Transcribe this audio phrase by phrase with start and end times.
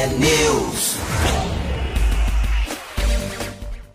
[0.00, 0.96] T-News.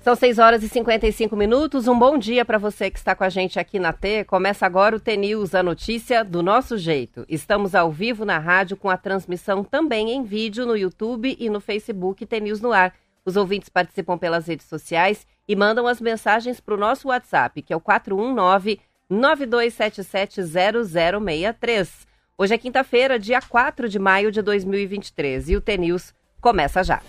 [0.04, 1.88] São 6 horas e 55 minutos.
[1.88, 4.24] Um bom dia para você que está com a gente aqui na T.
[4.26, 7.26] Começa agora o T-News, a notícia do nosso jeito.
[7.28, 11.60] Estamos ao vivo na rádio com a transmissão também em vídeo no YouTube e no
[11.60, 12.94] Facebook T-News no ar.
[13.26, 17.74] Os ouvintes participam pelas redes sociais e mandam as mensagens para o nosso WhatsApp, que
[17.74, 18.80] é o 419
[19.12, 22.06] 92770063.
[22.38, 27.00] Hoje é quinta-feira, dia 4 de maio de 2023 e o T-News começa já.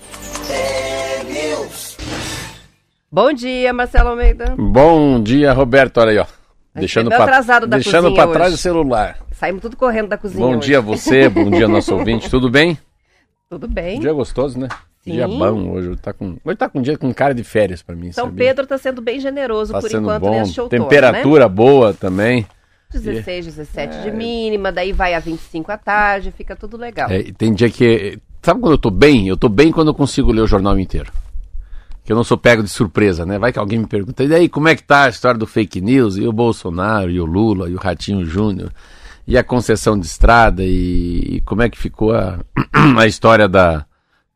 [3.11, 4.55] Bom dia, Marcelo Almeida.
[4.57, 5.99] Bom dia, Roberto.
[5.99, 6.27] Olha aí, ó.
[6.73, 7.27] Deixando da
[7.67, 9.19] deixando pra trás o celular.
[9.33, 10.69] Saímos tudo correndo da cozinha Bom hoje.
[10.69, 12.31] dia a você, bom dia nosso ouvinte.
[12.31, 12.79] Tudo bem?
[13.51, 13.99] Tudo bem.
[14.01, 14.69] Dia gostoso, né?
[15.03, 15.13] Sim.
[15.13, 15.97] Dia bom hoje.
[15.97, 18.47] Tá com, hoje tá com um dia com cara de férias pra mim, São sabia?
[18.47, 20.31] Pedro está sendo bem generoso Tá por sendo enquanto bom.
[20.33, 22.45] neste outono, Temperatura boa também.
[22.95, 23.01] Né?
[23.01, 24.01] 16, 17 É.
[24.03, 27.11] de mínima, daí vai a 25 à tarde, fica tudo legal.
[27.11, 28.19] É, tem dia que.
[28.43, 29.27] Sabe quando eu tô bem?
[29.29, 31.11] Eu tô bem quando eu consigo ler o jornal inteiro.
[32.05, 33.37] Que eu não sou pego de surpresa, né?
[33.39, 35.81] Vai que alguém me pergunta, e daí como é que tá a história do fake
[35.81, 36.17] news?
[36.17, 38.73] E o Bolsonaro, e o Lula, e o Ratinho Júnior,
[39.27, 42.39] e a concessão de estrada, e, e como é que ficou a,
[42.97, 43.85] a história da.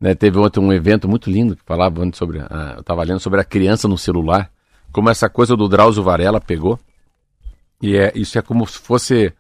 [0.01, 2.41] Né, teve ontem um evento muito lindo que falava antes sobre.
[2.41, 4.51] A, eu tava lendo sobre a criança no celular,
[4.91, 6.77] como essa coisa do Drauzio Varela pegou.
[7.83, 9.33] E é, isso é como se fosse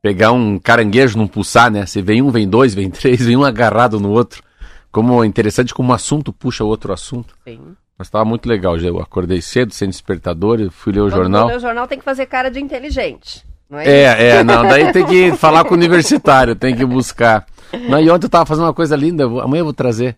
[0.00, 1.86] pegar um caranguejo num pulsar, né?
[1.86, 4.42] Você vem um, vem dois, vem três, vem um agarrado no outro.
[4.90, 7.34] Como é interessante como um assunto puxa outro assunto.
[7.44, 7.60] Sim.
[7.96, 8.76] Mas estava muito legal.
[8.78, 11.46] Eu acordei cedo, sem despertador, fui ler o Quando jornal.
[11.48, 13.86] ler o jornal tem que fazer cara de inteligente, não é?
[13.88, 17.46] É, é, não, daí tem que falar com o universitário, tem que buscar.
[17.88, 20.16] Não, e ontem eu tava fazendo uma coisa linda, amanhã eu vou trazer.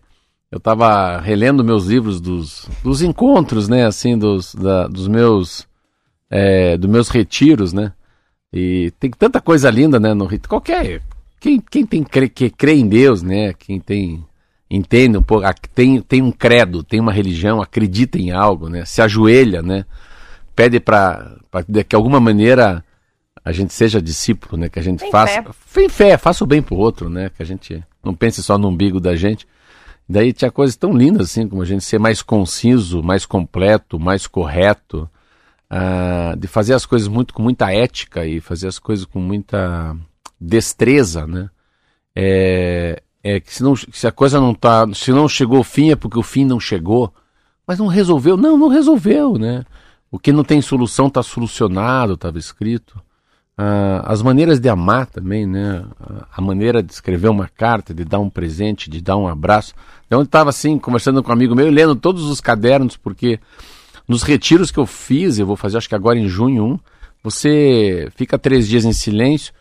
[0.51, 5.67] Eu tava relendo meus livros dos, dos encontros, né, assim, dos, da- dos meus
[6.29, 7.93] é, dos meus retiros, né?
[8.51, 10.49] E tem tanta coisa linda, né, no retiro.
[10.49, 11.01] Qualquer
[11.39, 14.25] quem, quem tem cre, que crê em Deus, né, quem tem
[14.69, 18.83] entende um pouco, tem tem um credo, tem uma religião, acredita em algo, né?
[18.83, 19.85] Se ajoelha, né?
[20.55, 22.83] Pede para que de alguma maneira
[23.43, 24.69] a gente seja discípulo, né?
[24.69, 25.43] Que a gente Tem faça.
[25.43, 25.49] fé.
[25.73, 27.29] Tem fé, faça o bem pro outro, né?
[27.29, 29.47] Que a gente não pense só no umbigo da gente.
[30.09, 34.25] Daí tinha coisas tão lindas assim, como a gente ser mais conciso, mais completo, mais
[34.25, 35.07] correto,
[35.69, 39.95] ah, de fazer as coisas muito com muita ética e fazer as coisas com muita
[40.39, 41.49] destreza, né?
[42.15, 45.91] É, é que se, não, se a coisa não tá, se não chegou ao fim
[45.91, 47.13] é porque o fim não chegou,
[47.67, 49.65] mas não resolveu, não, não resolveu, né?
[50.11, 53.01] O que não tem solução está solucionado, estava escrito.
[53.57, 55.83] Ah, as maneiras de amar também, né?
[56.31, 59.73] A- maneira de escrever uma carta, de dar um presente, de dar um abraço.
[60.05, 63.39] Então eu estava assim, conversando com um amigo meu, lendo todos os cadernos, porque
[64.07, 66.79] nos retiros que eu fiz, eu vou fazer acho que agora em junho um,
[67.23, 69.53] você fica três dias em silêncio.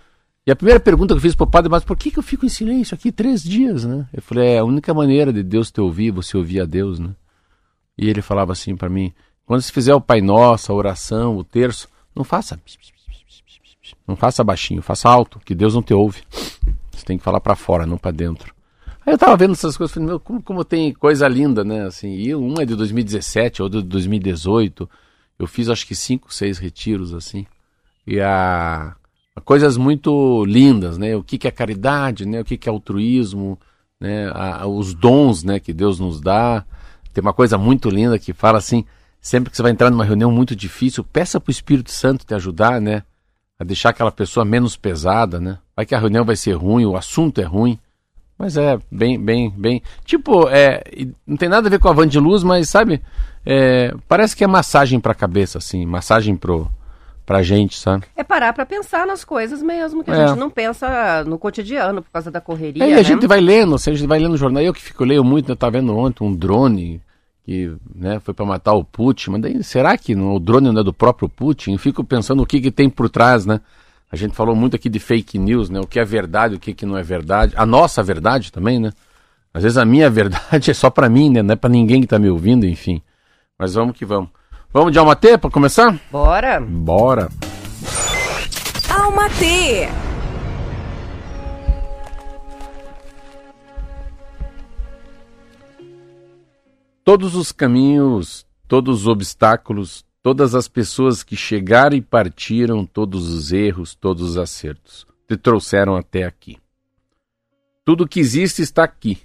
[0.47, 2.22] E a primeira pergunta que eu fiz para o padre, mas por que, que eu
[2.22, 4.06] fico em silêncio aqui três dias, né?
[4.12, 7.10] Eu falei, é a única maneira de Deus te ouvir, você ouvir a Deus, né?
[7.97, 9.12] E ele falava assim para mim,
[9.47, 12.59] quando você fizer o Pai Nosso, a oração, o terço, não faça
[14.06, 16.22] não faça baixinho, faça alto, que Deus não te ouve.
[16.93, 18.53] Você tem que falar para fora, não para dentro.
[19.06, 21.84] Aí eu tava vendo essas coisas, falei, meu, como, como tem coisa linda, né?
[21.84, 24.88] Assim, e um é de 2017, outro de 2018.
[25.38, 27.47] Eu fiz acho que cinco, seis retiros assim.
[28.06, 28.94] E a,
[29.37, 31.15] a coisas muito lindas, né?
[31.16, 32.41] O que, que é caridade, né?
[32.41, 33.59] O que, que é altruísmo,
[34.00, 34.31] né?
[34.32, 35.60] A- os dons, né?
[35.60, 36.65] Que Deus nos dá.
[37.12, 38.84] Tem uma coisa muito linda que fala assim:
[39.21, 42.34] sempre que você vai entrar numa reunião muito difícil, peça para o Espírito Santo te
[42.34, 43.03] ajudar, né?
[43.59, 45.59] A deixar aquela pessoa menos pesada, né?
[45.76, 47.78] Vai que a reunião vai ser ruim, o assunto é ruim.
[48.39, 49.83] Mas é bem, bem, bem.
[50.05, 53.00] Tipo, é, e não tem nada a ver com a van de luz, mas sabe?
[53.47, 56.69] É, parece que é massagem pra cabeça, assim, massagem pro,
[57.25, 58.05] pra gente, sabe?
[58.17, 60.28] É parar para pensar nas coisas mesmo, que a É.
[60.28, 62.99] gente não pensa no cotidiano por causa da correria, Aí né?
[62.99, 64.62] a gente vai lendo, assim, a gente vai lendo jornal.
[64.62, 67.01] Eu que fico, eu leio muito, eu tava vendo ontem um drone
[67.45, 70.81] que né, foi para matar o Putin, mas daí, será que não- o drone não
[70.81, 71.72] é do próprio Putin?
[71.75, 73.60] Eu fico pensando o que, que tem por trás, né?
[74.15, 75.81] A gente falou muito aqui de fake news, né?
[75.81, 77.53] O que é verdade, o que, que não é verdade.
[77.57, 78.93] A nossa verdade também, né?
[79.53, 81.43] Às vezes a minha verdade é só para mim, né?
[81.43, 83.03] Não é para ninguém que tá me ouvindo, enfim.
[83.59, 84.31] Mas vamos que vamos.
[84.72, 85.99] Vamos de Alma T para começar?
[86.13, 86.61] Bora!
[86.61, 87.28] Bora.
[88.89, 89.89] Alma T.
[97.03, 103.53] Todos os caminhos, todos os obstáculos, todas as pessoas que chegaram e partiram, todos os
[103.53, 106.56] erros, todos os acertos, te trouxeram até aqui.
[107.84, 109.18] Tudo que existe está aqui,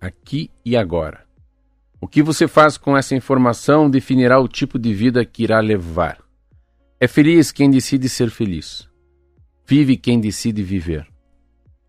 [0.00, 1.26] aqui e agora.
[2.00, 6.22] O que você faz com essa informação definirá o tipo de vida que irá levar.
[7.00, 8.88] É feliz quem decide ser feliz.
[9.66, 11.04] Vive quem decide viver.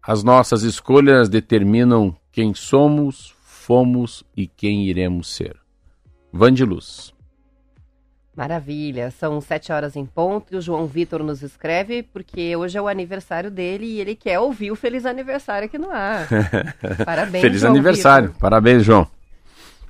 [0.02, 5.56] As nossas escolhas determinam quem somos, fomos e quem iremos ser.
[6.34, 7.14] Vandiluz.
[8.40, 12.82] Maravilha, são sete horas em ponto e o João Vitor nos escreve porque hoje é
[12.82, 16.26] o aniversário dele e ele quer ouvir o feliz aniversário aqui no ar.
[17.06, 18.30] Parabéns, Feliz João aniversário.
[18.30, 18.40] Vitor.
[18.40, 19.06] Parabéns, João.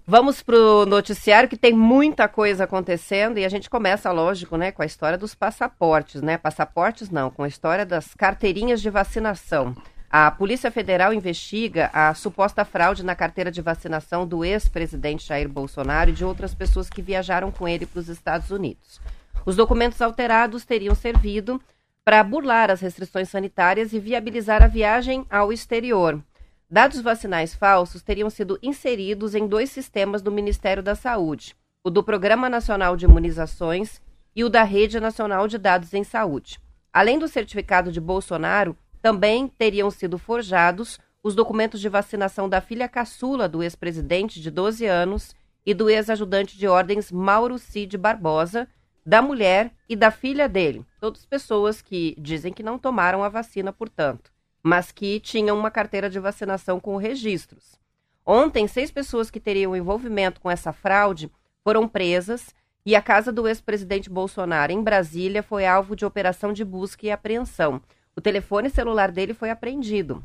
[0.03, 4.81] Vamos pro noticiário que tem muita coisa acontecendo e a gente começa, lógico, né, com
[4.81, 6.35] a história dos passaportes, né?
[6.35, 9.75] Passaportes não, com a história das carteirinhas de vacinação.
[10.11, 16.09] A Polícia Federal investiga a suposta fraude na carteira de vacinação do ex-presidente Jair Bolsonaro
[16.09, 18.99] e de outras pessoas que viajaram com ele para os Estados Unidos.
[19.45, 21.61] Os documentos alterados teriam servido
[22.03, 26.19] para burlar as restrições sanitárias e viabilizar a viagem ao exterior.
[26.67, 32.03] Dados vacinais falsos teriam sido inseridos em dois sistemas do Ministério da Saúde: o do
[32.03, 34.01] Programa Nacional de Imunizações
[34.35, 36.59] e o da Rede Nacional de Dados em Saúde.
[36.91, 42.87] Além do certificado de Bolsonaro, também teriam sido forjados os documentos de vacinação da filha
[42.87, 45.35] caçula do ex-presidente de 12 anos
[45.65, 48.67] e do ex-ajudante de ordens Mauro Cid Barbosa,
[49.05, 53.73] da mulher e da filha dele, todas pessoas que dizem que não tomaram a vacina,
[53.73, 54.31] portanto,
[54.61, 57.79] mas que tinham uma carteira de vacinação com registros.
[58.25, 61.31] Ontem, seis pessoas que teriam envolvimento com essa fraude
[61.63, 62.53] foram presas
[62.85, 67.11] e a casa do ex-presidente Bolsonaro, em Brasília, foi alvo de operação de busca e
[67.11, 67.81] apreensão.
[68.15, 70.23] O telefone celular dele foi apreendido.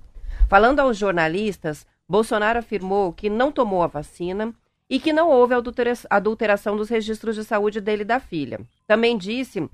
[0.49, 4.53] Falando aos jornalistas, Bolsonaro afirmou que não tomou a vacina
[4.91, 8.61] e que não houve adultera- adulteração dos registros de saúde dele e da filha.
[8.87, 9.69] Também disse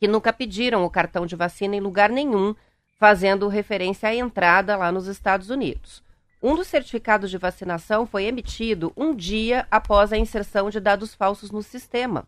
[0.00, 2.54] que nunca pediram o cartão de vacina em lugar nenhum,
[2.98, 6.02] fazendo referência à entrada lá nos Estados Unidos.
[6.42, 11.50] Um dos certificados de vacinação foi emitido um dia após a inserção de dados falsos
[11.50, 12.26] no sistema.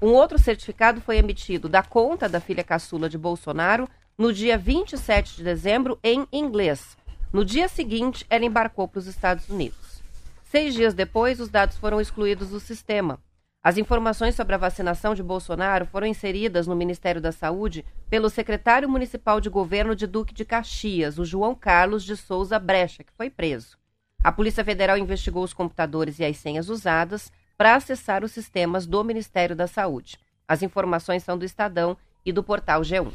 [0.00, 3.88] Um outro certificado foi emitido da conta da filha caçula de Bolsonaro
[4.22, 6.96] no dia 27 de dezembro em inglês.
[7.32, 10.00] No dia seguinte, ela embarcou para os Estados Unidos.
[10.44, 13.18] Seis dias depois, os dados foram excluídos do sistema.
[13.60, 18.88] As informações sobre a vacinação de Bolsonaro foram inseridas no Ministério da Saúde pelo secretário
[18.88, 23.28] municipal de governo de Duque de Caxias, o João Carlos de Souza Brecha, que foi
[23.28, 23.76] preso.
[24.22, 29.02] A Polícia Federal investigou os computadores e as senhas usadas para acessar os sistemas do
[29.02, 30.16] Ministério da Saúde.
[30.46, 33.10] As informações são do Estadão e do portal G1.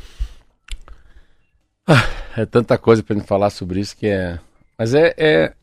[2.38, 4.39] É tanta coisa para gente falar sobre isso que é.
[4.78, 5.54] Mas é, é,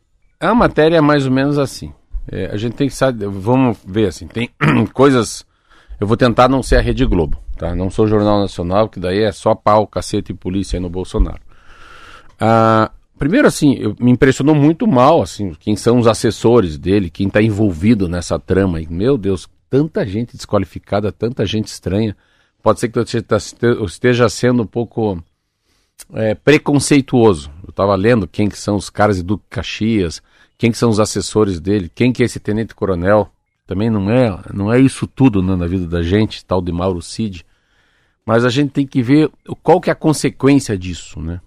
[0.40, 1.92] é uma matéria mais ou menos assim.
[2.30, 3.28] É, a gente tem que saber.
[3.28, 4.26] Vamos ver assim.
[4.26, 4.50] Tem
[4.92, 5.46] coisas.
[6.00, 7.74] Eu vou tentar não ser a Rede Globo, tá?
[7.74, 11.40] Não sou Jornal Nacional, que daí é só pau, cacete e polícia aí no Bolsonaro.
[12.40, 17.28] Ah, primeiro, assim, eu, me impressionou muito mal, assim, quem são os assessores dele, quem
[17.28, 18.78] está envolvido nessa trama.
[18.78, 18.88] aí.
[18.90, 22.16] meu Deus, tanta gente desqualificada, tanta gente estranha.
[22.60, 25.22] Pode ser que eu esteja sendo um pouco
[26.12, 27.50] é, preconceituoso.
[27.62, 30.22] Eu estava lendo quem que são os caras Duque Caxias,
[30.58, 33.30] quem que são os assessores dele, quem que é esse tenente coronel.
[33.66, 37.00] Também não é, não é isso tudo né, na vida da gente, tal de Mauro
[37.00, 37.44] Cid.
[38.26, 39.30] Mas a gente tem que ver
[39.62, 41.40] qual que é a consequência disso, né?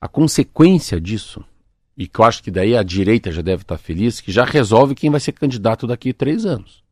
[0.00, 1.44] A consequência disso,
[1.96, 4.94] e que eu acho que daí a direita já deve estar feliz, que já resolve
[4.94, 6.82] quem vai ser candidato daqui a três anos.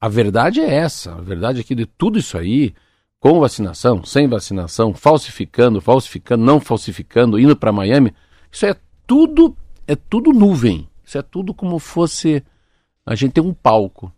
[0.00, 1.12] A verdade é essa.
[1.12, 2.72] A verdade é que de tudo isso aí,
[3.20, 8.14] com vacinação, sem vacinação, falsificando, falsificando, não falsificando, indo para Miami,
[8.50, 9.56] isso é tudo,
[9.86, 10.88] é tudo nuvem.
[11.04, 12.44] Isso é tudo como fosse
[13.08, 14.12] a gente tem um palco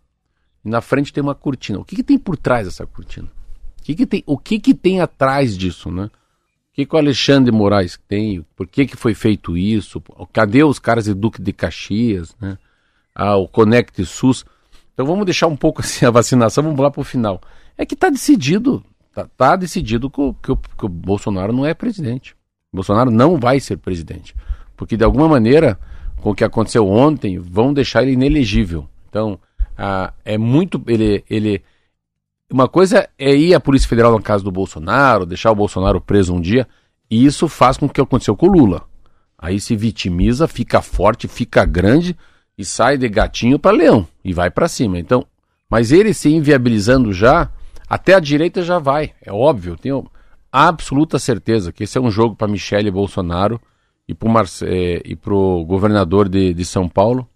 [0.65, 1.79] e na frente tem uma cortina.
[1.79, 3.29] O que, que tem por trás dessa cortina?
[3.79, 6.05] O que, que tem, o que, que tem atrás disso, né?
[6.05, 8.45] O que, que o Alexandre Moraes tem?
[8.53, 10.01] Por que, que foi feito isso?
[10.33, 12.57] Cadê os caras de Duque de Caxias, né?
[13.15, 14.43] Ah, o Conect SUS.
[14.93, 17.41] Então vamos deixar um pouco assim a vacinação, vamos lá para o final.
[17.77, 21.65] É que está decidido, tá, tá decidido que o, que, o, que o Bolsonaro não
[21.65, 22.35] é presidente.
[22.71, 24.35] O Bolsonaro não vai ser presidente.
[24.75, 25.79] Porque de alguma maneira,
[26.21, 28.87] com o que aconteceu ontem, vão deixar ele inelegível.
[29.09, 29.39] Então,
[29.77, 30.81] ah, é muito.
[30.87, 31.63] Ele, ele,
[32.51, 36.33] uma coisa é ir à Polícia Federal na casa do Bolsonaro, deixar o Bolsonaro preso
[36.33, 36.67] um dia,
[37.09, 38.83] e isso faz com que aconteceu com o Lula.
[39.37, 42.15] Aí se vitimiza, fica forte, fica grande
[42.55, 44.99] e sai de gatinho para leão e vai para cima.
[44.99, 45.25] Então,
[45.69, 47.49] mas ele se inviabilizando já,
[47.93, 50.09] até a direita já vai, é óbvio, tenho
[50.51, 53.59] absoluta certeza que esse é um jogo para Michele Bolsonaro
[54.07, 57.27] e para o governador de, de São Paulo,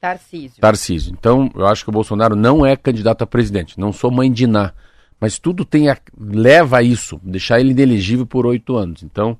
[0.00, 0.60] Tarcísio.
[0.60, 1.12] Tarcísio.
[1.18, 3.78] Então, eu acho que o Bolsonaro não é candidato a presidente.
[3.80, 4.72] Não sou mãe de Ná.
[5.20, 9.02] Mas tudo tem a, leva a isso, deixar ele inelegível por oito anos.
[9.02, 9.36] Então,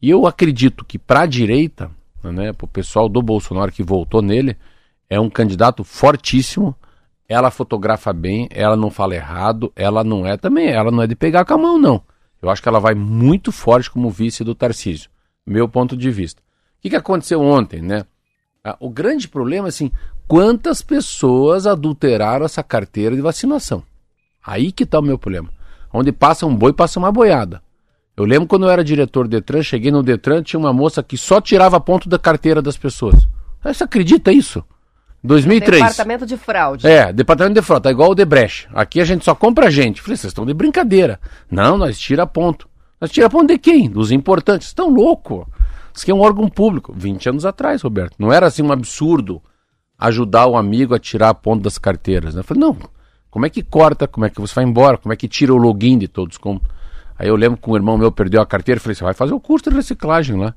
[0.00, 1.90] e eu acredito que para a direita,
[2.24, 4.56] né, para o pessoal do Bolsonaro que votou nele,
[5.08, 6.74] é um candidato fortíssimo.
[7.28, 11.14] Ela fotografa bem, ela não fala errado, ela não é também, ela não é de
[11.14, 12.02] pegar com a mão, não.
[12.40, 15.10] Eu acho que ela vai muito forte como vice do Tarcísio.
[15.46, 16.40] meu ponto de vista.
[16.40, 18.04] O que, que aconteceu ontem, né?
[18.64, 19.90] Ah, o grande problema, assim,
[20.26, 23.82] quantas pessoas adulteraram essa carteira de vacinação?
[24.44, 25.50] Aí que está o meu problema.
[25.92, 27.62] Onde passa um boi, passa uma boiada.
[28.16, 31.16] Eu lembro quando eu era diretor do Detran, cheguei no Detran, tinha uma moça que
[31.16, 33.28] só tirava ponto da carteira das pessoas.
[33.62, 34.64] Você acredita isso?
[35.22, 35.80] 2003.
[35.80, 36.86] Departamento de fraude.
[36.86, 38.68] É, departamento de fraude, tá igual o Debrecht.
[38.72, 40.00] Aqui a gente só compra gente.
[40.00, 41.20] Falei, vocês estão de brincadeira.
[41.50, 42.68] Não, nós tira ponto.
[43.00, 43.90] Nós tira ponto de quem?
[43.90, 44.68] Dos importantes.
[44.68, 45.48] Estão louco.
[45.92, 46.94] Isso aqui é um órgão público.
[46.96, 48.14] 20 anos atrás, Roberto.
[48.18, 49.42] Não era assim um absurdo
[49.98, 52.34] ajudar o amigo a tirar ponto das carteiras.
[52.34, 52.40] Né?
[52.40, 52.76] Eu falei, não,
[53.30, 54.06] como é que corta?
[54.06, 54.96] Como é que você vai embora?
[54.96, 56.38] Como é que tira o login de todos?
[56.38, 56.62] Como...
[57.18, 58.78] Aí eu lembro que um irmão meu perdeu a carteira.
[58.78, 60.54] Eu falei, você vai fazer o curso de reciclagem lá.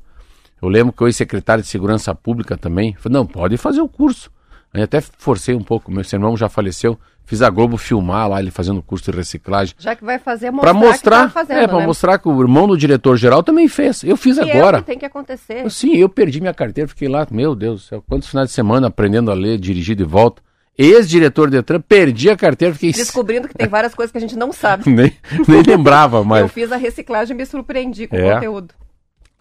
[0.62, 4.32] Eu lembro que eu, secretário de Segurança Pública também, falei, não, pode fazer o curso.
[4.74, 8.52] Aí até forcei um pouco, meu irmão já faleceu, fiz a Globo filmar lá, ele
[8.52, 9.76] fazendo curso de reciclagem.
[9.78, 11.86] Já que vai fazer, mostrar Pra mostrar, que tá fazendo, é, pra né?
[11.86, 14.04] mostrar que o irmão do diretor-geral também fez.
[14.04, 14.78] Eu fiz e agora.
[14.78, 15.70] É o que tem que acontecer.
[15.70, 18.88] Sim, eu perdi minha carteira, fiquei lá, meu Deus do céu, quantos finais de semana
[18.88, 20.42] aprendendo a ler, dirigir de volta.
[20.78, 22.94] Ex-diretor de Detran, perdi a carteira, fiquei...
[22.94, 24.84] Descobrindo que tem várias coisas que a gente não sabe.
[24.90, 25.14] nem,
[25.48, 26.44] nem lembrava mais.
[26.44, 28.32] Eu fiz a reciclagem e me surpreendi com é.
[28.32, 28.74] o conteúdo.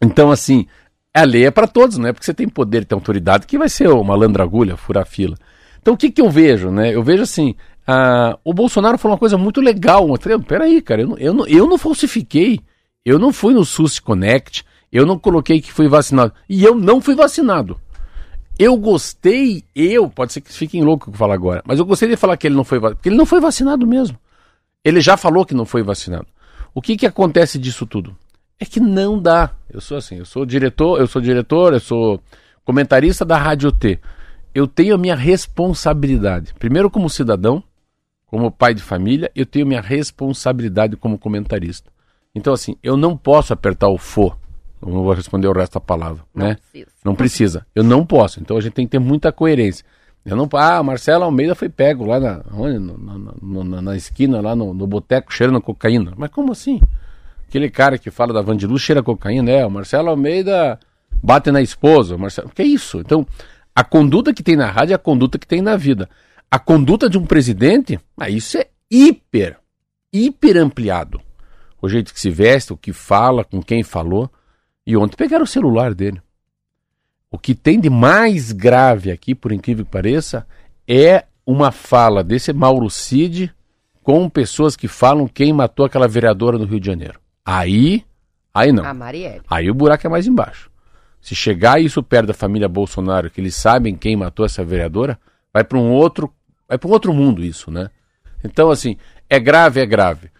[0.02, 0.66] Então, assim,
[1.12, 3.68] a lei é para todos, não é porque você tem poder, tem autoridade, que vai
[3.68, 5.36] ser uma landragulha, furar fila.
[5.80, 6.94] Então o que, que eu vejo, né?
[6.94, 7.54] Eu vejo assim,
[7.86, 10.08] a, o Bolsonaro falou uma coisa muito legal.
[10.08, 12.60] Eu falei, peraí, cara, eu não, eu, não, eu não falsifiquei,
[13.04, 16.32] eu não fui no SUS Connect, eu não coloquei que fui vacinado.
[16.48, 17.80] E eu não fui vacinado.
[18.58, 22.08] Eu gostei, eu, pode ser que fiquem loucos que eu falar agora, mas eu gostei
[22.08, 24.18] de falar que ele não foi vacinado, porque ele não foi vacinado mesmo.
[24.84, 26.26] Ele já falou que não foi vacinado.
[26.74, 28.14] O que, que acontece disso tudo?
[28.60, 29.52] É que não dá.
[29.72, 32.20] Eu sou assim, eu sou diretor, eu sou diretor, eu sou
[32.64, 33.98] comentarista da Rádio T
[34.54, 36.54] eu tenho a minha responsabilidade.
[36.58, 37.62] Primeiro, como cidadão,
[38.26, 41.90] como pai de família, eu tenho minha responsabilidade como comentarista.
[42.34, 44.36] Então, assim, eu não posso apertar o fo.
[44.82, 46.54] Eu não vou responder o resto da palavra, não né?
[46.54, 46.90] Precisa.
[47.04, 47.66] Não precisa.
[47.74, 48.40] Eu não posso.
[48.40, 49.84] Então a gente tem que ter muita coerência.
[50.24, 54.72] Eu não, ah, Marcelo Almeida foi pego lá na, na, na, na esquina, lá no,
[54.72, 56.12] no boteco, cheirando cocaína.
[56.16, 56.80] Mas como assim?
[57.50, 60.78] Aquele cara que fala da Vandilu cheira cocaína, é, o Marcelo Almeida
[61.20, 62.16] bate na esposa.
[62.16, 63.00] Marcelo, que é isso?
[63.00, 63.26] Então,
[63.74, 66.08] a conduta que tem na rádio é a conduta que tem na vida.
[66.48, 69.56] A conduta de um presidente, ah, isso é hiper,
[70.12, 71.20] hiper ampliado.
[71.82, 74.30] O jeito que se veste, o que fala, com quem falou.
[74.86, 76.22] E ontem pegaram o celular dele.
[77.32, 80.46] O que tem de mais grave aqui, por incrível que pareça,
[80.86, 83.52] é uma fala desse Mauro Cid
[84.04, 87.18] com pessoas que falam quem matou aquela vereadora no Rio de Janeiro.
[87.50, 88.04] Aí,
[88.54, 88.84] aí não.
[88.84, 89.42] A Marielle.
[89.50, 90.70] Aí o buraco é mais embaixo.
[91.20, 95.18] Se chegar isso perto da família Bolsonaro, que eles sabem quem matou essa vereadora,
[95.52, 96.32] vai para um outro,
[96.68, 97.90] vai para um outro mundo isso, né?
[98.44, 98.96] Então assim,
[99.28, 100.30] é grave, é grave.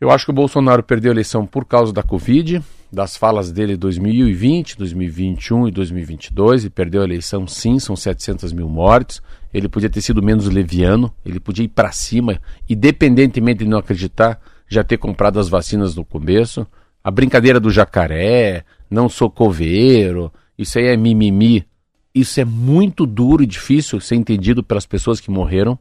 [0.00, 3.74] Eu acho que o Bolsonaro perdeu a eleição por causa da Covid, das falas dele
[3.74, 9.20] em 2020, 2021 e 2022, e perdeu a eleição sim, são 700 mil mortes.
[9.52, 14.40] Ele podia ter sido menos leviano, ele podia ir para cima, independentemente de não acreditar,
[14.70, 16.66] já ter comprado as vacinas no começo.
[17.02, 21.66] A brincadeira do jacaré, não sou coveiro, isso aí é mimimi.
[22.14, 25.78] Isso é muito duro e difícil ser entendido pelas pessoas que morreram.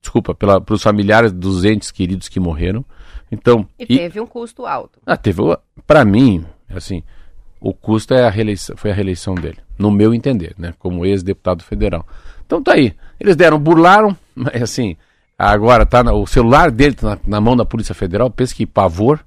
[0.00, 2.84] Desculpa, pela, pelos familiares dos entes queridos que morreram.
[3.30, 4.98] Então, e, e teve um custo alto.
[5.06, 5.40] Ah, teve.
[5.86, 7.02] Para mim, assim,
[7.60, 10.74] o custo é a reeleição, foi a reeleição dele, no meu entender, né?
[10.78, 12.06] Como ex-deputado federal.
[12.44, 12.94] Então tá aí.
[13.20, 14.96] Eles deram, burlaram, mas assim,
[15.38, 18.66] agora tá na, o celular dele tá na, na, mão da Polícia Federal, pensa que
[18.66, 19.20] pavor.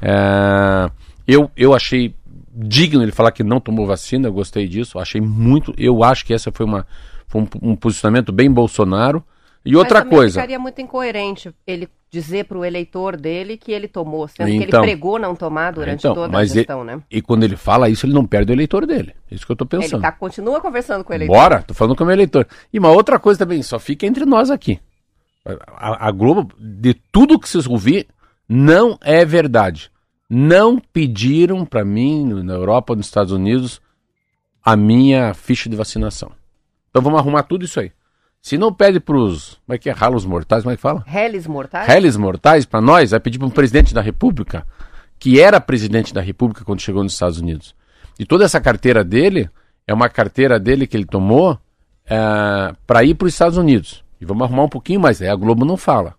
[0.00, 0.90] É,
[1.26, 2.14] eu, eu achei
[2.54, 6.32] digno ele falar que não tomou vacina, eu gostei disso, achei muito, eu acho que
[6.32, 6.86] essa foi, uma,
[7.26, 9.24] foi um, um posicionamento bem Bolsonaro.
[9.64, 10.40] E outra Mas coisa.
[10.40, 14.62] ficaria muito incoerente ele dizer para o eleitor dele que ele tomou, sendo então, que
[14.62, 14.82] ele então.
[14.82, 17.02] pregou não tomar durante então, toda a gestão, ele, né?
[17.10, 19.14] E quando ele fala isso, ele não perde o eleitor dele.
[19.30, 19.94] É isso que eu estou pensando.
[19.94, 21.34] Ele tá, continua conversando com o eleitor.
[21.34, 22.46] Bora, tô falando com o meu eleitor.
[22.72, 24.78] E uma outra coisa também, só fica entre nós aqui.
[25.44, 28.08] A, a Globo, de tudo que vocês ouvir,
[28.48, 29.90] não é verdade
[30.28, 33.80] não pediram para mim, na Europa ou nos Estados Unidos,
[34.64, 36.32] a minha ficha de vacinação.
[36.90, 37.92] Então vamos arrumar tudo isso aí.
[38.40, 39.60] Se não pede para os.
[39.64, 39.92] Como é que é?
[39.92, 40.62] Ralos mortais?
[40.62, 41.02] Como é que fala?
[41.06, 41.86] Reles mortais?
[41.86, 44.66] Reles mortais para nós, vai pedir para um presidente da República,
[45.18, 47.74] que era presidente da República quando chegou nos Estados Unidos.
[48.18, 49.48] E toda essa carteira dele
[49.86, 51.58] é uma carteira dele que ele tomou
[52.06, 54.03] é, para ir para os Estados Unidos.
[54.24, 55.20] E vamos arrumar um pouquinho mais.
[55.20, 56.14] Aí a Globo não fala.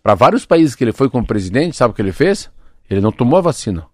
[0.00, 2.48] Para vários países que ele foi como presidente, sabe o que ele fez?
[2.88, 3.84] Ele não tomou a vacina,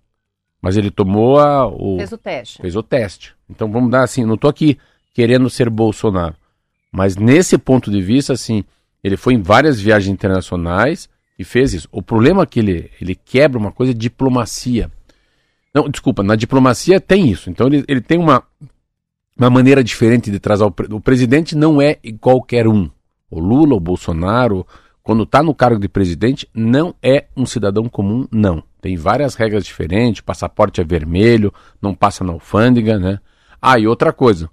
[0.60, 1.96] mas ele tomou a, o.
[1.96, 2.60] Fez o teste.
[2.60, 3.34] Fez o teste.
[3.48, 4.78] Então vamos dar assim, não estou aqui
[5.14, 6.34] querendo ser Bolsonaro,
[6.92, 8.64] mas nesse ponto de vista, assim,
[9.02, 11.88] ele foi em várias viagens internacionais e fez isso.
[11.90, 14.90] O problema é que ele, ele quebra uma coisa é diplomacia.
[15.74, 17.48] Não, desculpa, na diplomacia tem isso.
[17.48, 18.42] Então ele, ele tem uma,
[19.38, 22.90] uma maneira diferente de trazer o, o presidente não é qualquer um.
[23.30, 24.66] O Lula, o Bolsonaro,
[25.02, 28.62] quando está no cargo de presidente, não é um cidadão comum, não.
[28.80, 33.18] Tem várias regras diferentes, passaporte é vermelho, não passa na alfândega, né?
[33.60, 34.48] Ah, e outra coisa,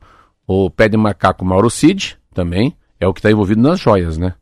[0.48, 4.34] o pé de macaco Mauro Cid também é o que está envolvido nas joias, né?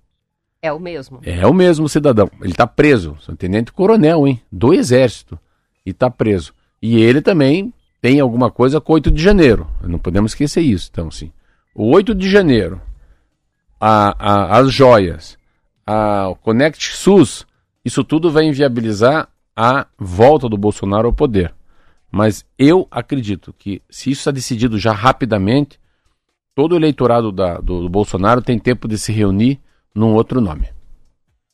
[0.62, 1.20] É o mesmo.
[1.24, 2.32] É o mesmo cidadão.
[2.40, 3.18] Ele está preso.
[3.38, 4.40] Tenente coronel, hein?
[4.50, 5.38] Do exército.
[5.86, 6.54] E está preso.
[6.82, 9.68] E ele também tem alguma coisa com 8 de janeiro.
[9.82, 10.90] Não podemos esquecer isso.
[10.90, 11.34] Então, sim.
[11.76, 12.82] O 8 de janeiro,
[13.86, 15.38] a, a- as joias,
[15.86, 17.46] a, o Connect SUS,
[17.84, 21.54] isso tudo vai inviabilizar a volta do Bolsonaro ao poder.
[22.12, 25.80] Mas eu acredito que se isso está decidido já rapidamente,
[26.56, 29.60] todo o eleitorado da- do, do Bolsonaro tem tempo de se reunir
[29.94, 30.70] num outro nome.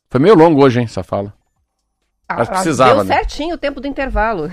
[0.08, 1.32] Foi meio longo hoje, hein, essa fala.
[2.38, 3.14] Mas Ah, precisava, Deu né?
[3.16, 4.48] certinho o tempo do intervalo.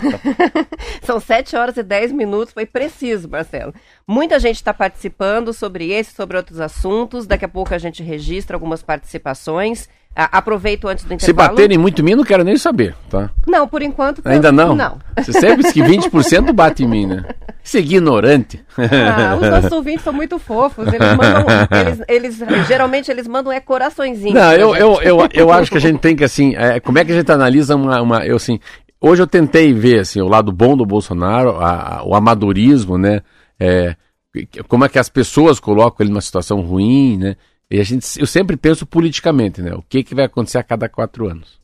[1.04, 3.74] São 7 horas e 10 minutos, foi preciso, Marcelo.
[4.08, 7.26] Muita gente está participando sobre esse, sobre outros assuntos.
[7.28, 9.88] Daqui a pouco a gente registra algumas participações.
[10.16, 11.50] Ah, aproveito antes do Se intervalo.
[11.50, 13.30] baterem muito em mim, não quero nem saber, tá?
[13.46, 14.20] Não, por enquanto.
[14.26, 14.74] Ainda não?
[14.76, 14.98] Não.
[15.16, 17.24] Você sempre diz que 20% bate em mim, né?
[17.74, 18.64] É ignorante.
[18.78, 20.88] Ah, os nossos ouvintes são muito fofos.
[20.88, 21.46] Eles mandam.
[22.08, 24.34] Eles, eles- geralmente eles mandam é coraçõezinhos.
[24.36, 27.04] Não, eu, eu, eu, eu acho que a gente tem que, assim, é, como é
[27.06, 28.60] que a gente analisa uma, uma eu, assim,
[29.02, 33.22] hoje eu tentei ver, assim, o lado bom do Bolsonaro, a- a- o amadorismo, né,
[33.60, 33.96] é,
[34.68, 37.36] como é que as pessoas colocam ele numa situação ruim, né,
[37.70, 40.88] e a gente, eu sempre penso politicamente, né, o que que vai acontecer a cada
[40.88, 41.60] quatro anos.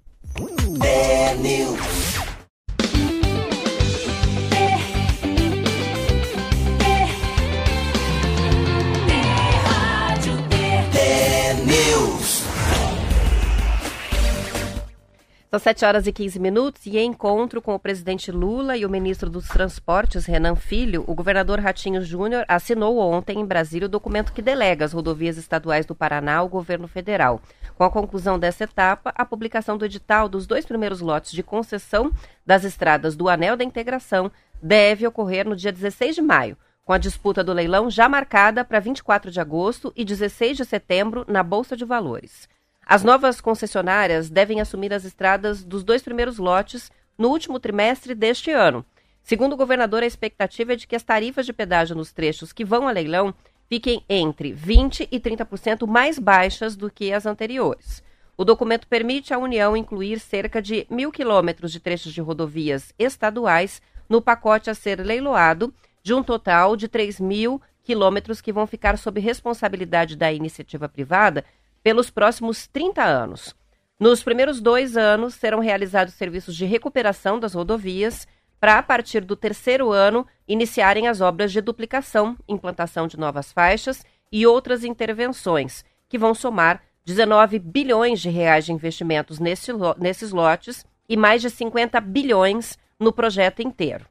[15.50, 18.90] São 7 horas e 15 minutos e em encontro com o presidente Lula e o
[18.90, 24.34] ministro dos Transportes, Renan Filho, o governador Ratinho Júnior assinou ontem em Brasília o documento
[24.34, 27.42] que delega as rodovias estaduais do Paraná ao governo federal.
[27.76, 32.12] Com a conclusão dessa etapa, a publicação do edital dos dois primeiros lotes de concessão
[32.46, 34.30] das estradas do Anel da Integração
[34.62, 38.82] deve ocorrer no dia 16 de maio, com a disputa do leilão já marcada para
[38.82, 42.50] 24 de agosto e 16 de setembro na Bolsa de Valores.
[42.90, 48.50] As novas concessionárias devem assumir as estradas dos dois primeiros lotes no último trimestre deste
[48.50, 48.86] ano.
[49.22, 52.64] Segundo o governador, a expectativa é de que as tarifas de pedágio nos trechos que
[52.64, 53.34] vão a leilão
[53.68, 58.02] fiquem entre 20% e 30% mais baixas do que as anteriores.
[58.38, 63.82] O documento permite à União incluir cerca de mil quilômetros de trechos de rodovias estaduais
[64.08, 68.98] no pacote a ser leiloado, de um total de 3 mil quilômetros que vão ficar
[68.98, 71.44] sob responsabilidade da iniciativa privada
[71.88, 73.56] pelos próximos 30 anos.
[73.98, 78.28] Nos primeiros dois anos, serão realizados serviços de recuperação das rodovias,
[78.60, 84.06] para, a partir do terceiro ano, iniciarem as obras de duplicação, implantação de novas faixas
[84.30, 90.86] e outras intervenções, que vão somar 19 bilhões de reais de investimentos nesse nesses lotes
[91.08, 94.06] e mais de 50 bilhões no projeto inteiro.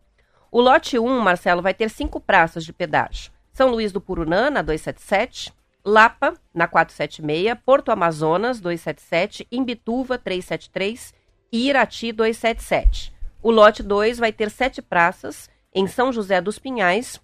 [0.51, 3.31] O lote 1, Marcelo, vai ter cinco praças de pedágio.
[3.53, 5.53] São Luís do Purunã, na 277,
[5.87, 11.15] Lapa, na 476, Porto Amazonas, 277, Imbituva, 373
[11.53, 13.15] e Irati, 277.
[13.41, 17.21] O lote 2 vai ter sete praças em São José dos Pinhais,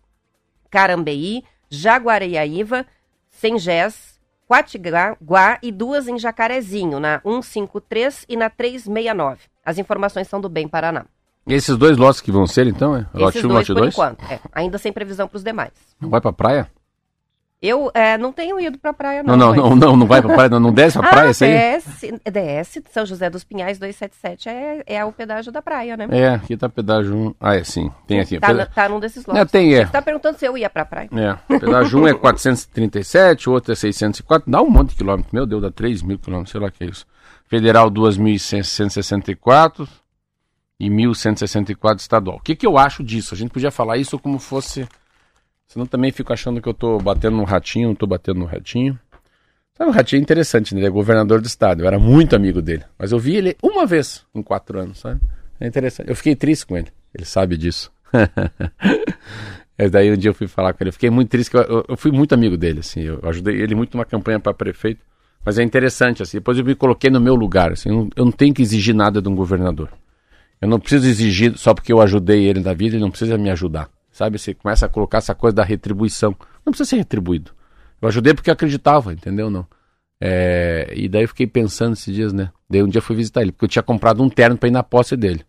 [0.71, 2.87] Carambeí, Jaguareiaíva,
[3.29, 9.41] Sengés, Quatiguá e duas em Jacarezinho, na 153 e na 369.
[9.65, 11.05] As informações são do Bem Paraná.
[11.49, 13.07] Esses dois lotes que vão ser, então, é?
[13.13, 13.95] Lote Esses 1 dois, lote por 2?
[13.95, 14.25] enquanto.
[14.31, 15.73] É, ainda sem previsão para os demais.
[16.01, 16.71] Não vai pra praia?
[17.63, 19.55] Eu é, não tenho ido pra praia, Não, não.
[19.55, 21.53] não, mas- não, não, não vai pra praia, não, não desce pra praia ah, aí?
[21.53, 26.09] desce, desce, São José dos Pinhais 277 é, é o pedágio da praia, né?
[26.11, 27.35] É, aqui tá pedágio 1.
[27.41, 28.41] Ah, é sim, tem aqui.
[28.41, 29.41] Tá, Peda- tá num desses lotes.
[29.41, 29.87] É, tem, é.
[29.87, 31.09] Você tá perguntando se eu ia pra praia.
[31.13, 35.47] É, pedágio 1 é 437, o outro é 604, dá um monte de quilômetros, meu
[35.47, 37.07] Deus, dá 3 mil quilômetros, sei lá o que é isso.
[37.47, 39.89] Federal 2.664,
[40.81, 42.39] e 1.164 estadual.
[42.39, 43.35] O que, que eu acho disso?
[43.35, 44.89] A gente podia falar isso como fosse.
[45.73, 48.99] Senão também fico achando que eu estou batendo no ratinho, não estou batendo no ratinho.
[49.73, 50.81] Sabe, o ratinho é interessante, né?
[50.81, 51.81] Ele é governador do estado.
[51.81, 52.85] Eu era muito amigo dele.
[52.99, 55.19] Mas eu vi ele uma vez em quatro anos, sabe?
[55.59, 56.11] É interessante.
[56.11, 56.89] Eu fiquei triste com ele.
[57.15, 57.91] Ele sabe disso.
[59.79, 60.91] é daí um dia eu fui falar com ele.
[60.91, 63.01] Eu fiquei muito triste, eu, eu, eu fui muito amigo dele, assim.
[63.01, 65.01] Eu ajudei ele muito numa campanha para prefeito.
[65.43, 66.37] Mas é interessante, assim.
[66.37, 67.89] Depois eu me coloquei no meu lugar, assim.
[67.89, 69.89] Eu não, eu não tenho que exigir nada de um governador.
[70.61, 73.49] Eu não preciso exigir só porque eu ajudei ele na vida, ele não precisa me
[73.49, 73.89] ajudar.
[74.13, 74.39] Sabe?
[74.39, 76.37] Você começa a colocar essa coisa da retribuição.
[76.65, 77.53] Não precisa ser retribuído.
[78.01, 79.51] Eu ajudei porque eu acreditava, entendeu?
[79.51, 79.67] Não.
[80.21, 82.51] É, e daí eu fiquei pensando esses dias, né?
[82.71, 84.73] Daí um dia eu fui visitar ele, porque eu tinha comprado um terno para ir
[84.73, 85.45] na posse dele.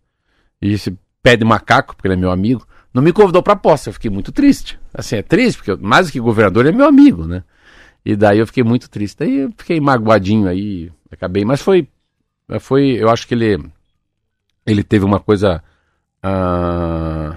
[0.62, 3.89] E esse pé de macaco, porque ele é meu amigo, não me convidou pra posse.
[3.89, 4.80] Eu fiquei muito triste.
[4.93, 7.43] Assim, é triste, porque eu, mais do que governador, ele é meu amigo, né?
[8.06, 9.19] E daí eu fiquei muito triste.
[9.19, 11.45] Daí eu fiquei magoadinho aí, acabei.
[11.45, 11.88] Mas foi.
[12.60, 13.63] foi eu acho que ele
[14.65, 15.63] ele teve uma coisa.
[16.23, 17.36] Uh,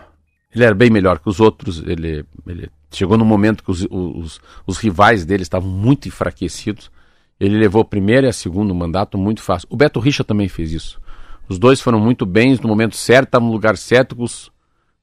[0.57, 1.83] ele era bem melhor que os outros.
[1.87, 6.90] Ele, ele chegou no momento que os, os, os, rivais dele estavam muito enfraquecidos.
[7.38, 9.69] Ele levou o primeiro e a segundo mandato muito fácil.
[9.71, 11.01] O Beto Richa também fez isso.
[11.49, 14.51] Os dois foram muito bens no momento certo, estavam no lugar certo, com os,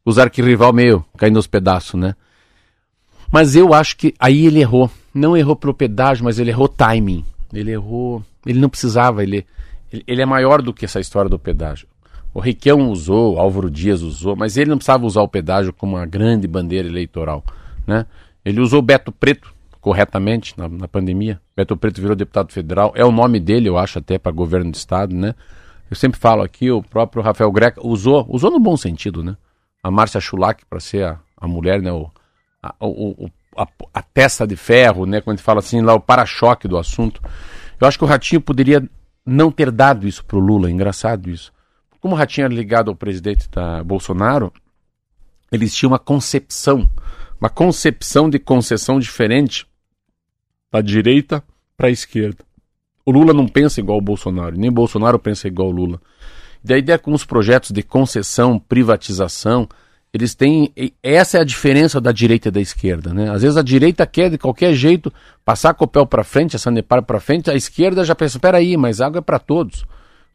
[0.03, 2.15] os arquirrival meio caindo aos pedaços, né?
[3.31, 4.89] Mas eu acho que aí ele errou.
[5.13, 7.23] Não errou pedágio, mas ele errou timing.
[7.53, 8.23] Ele errou.
[8.45, 9.45] Ele não precisava, ele,
[9.91, 11.87] ele é maior do que essa história do pedágio.
[12.33, 16.05] O Requião usou, Álvaro Dias usou, mas ele não precisava usar o pedágio como uma
[16.05, 17.43] grande bandeira eleitoral.
[17.85, 18.05] Né?
[18.43, 21.39] Ele usou Beto Preto corretamente na, na pandemia.
[21.55, 22.91] Beto Preto virou deputado federal.
[22.95, 25.13] É o nome dele, eu acho, até para governo do estado.
[25.13, 25.35] Né?
[25.91, 29.37] Eu sempre falo aqui, o próprio Rafael Greca usou, usou no bom sentido, né?
[29.83, 31.91] A Márcia Chulac para ser a, a mulher, né?
[31.91, 32.09] O,
[32.63, 35.21] a, o, a, a de ferro, né?
[35.21, 37.21] Quando a gente fala assim, lá o para-choque do assunto.
[37.79, 38.81] Eu acho que o Ratinho poderia
[39.25, 41.51] não ter dado isso pro Lula, engraçado isso.
[42.03, 44.51] Como o Ratinho era ligado ao presidente da Bolsonaro,
[45.49, 46.89] eles tinham uma concepção,
[47.39, 49.65] uma concepção de concessão diferente
[50.69, 51.41] da direita
[51.77, 52.43] para a esquerda.
[53.05, 56.01] O Lula não pensa igual o Bolsonaro, nem Bolsonaro pensa igual o Lula.
[56.61, 59.65] Da ideia com os projetos de concessão, privatização,
[60.13, 60.73] eles têm.
[61.01, 63.13] Essa é a diferença da direita e da esquerda.
[63.13, 63.29] Né?
[63.31, 65.09] Às vezes a direita quer de qualquer jeito
[65.45, 69.19] passar copel para frente, a Sanepar para frente, a esquerda já pensa: peraí, mas água
[69.19, 69.85] é para todos.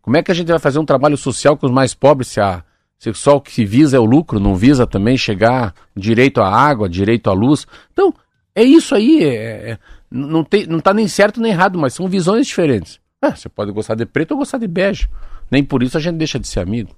[0.09, 2.40] Como é que a gente vai fazer um trabalho social com os mais pobres se,
[2.40, 2.64] a,
[2.99, 6.51] se só o que se visa é o lucro, não visa também chegar direito à
[6.51, 7.66] água, direito à luz?
[7.92, 8.14] Então,
[8.55, 9.23] é isso aí.
[9.23, 9.79] É, é,
[10.11, 12.99] não, tem, não tá nem certo nem errado, mas são visões diferentes.
[13.21, 15.11] Ah, você pode gostar de preto ou gostar de bege.
[15.51, 16.97] Nem por isso a gente deixa de ser amigo.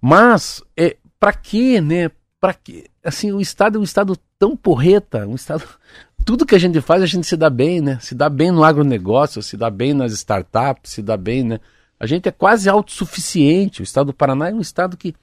[0.00, 2.08] Mas, é, para quê, né?
[2.40, 2.84] Para quê?
[3.04, 5.64] Assim, o Estado é um Estado tão porreta, um Estado.
[6.24, 7.98] Tudo que a gente faz, a gente se dá bem, né?
[8.00, 11.58] Se dá bem no agronegócio, se dá bem nas startups, se dá bem, né?
[12.02, 13.80] A gente é quase autossuficiente.
[13.80, 15.14] O estado do Paraná é um estado que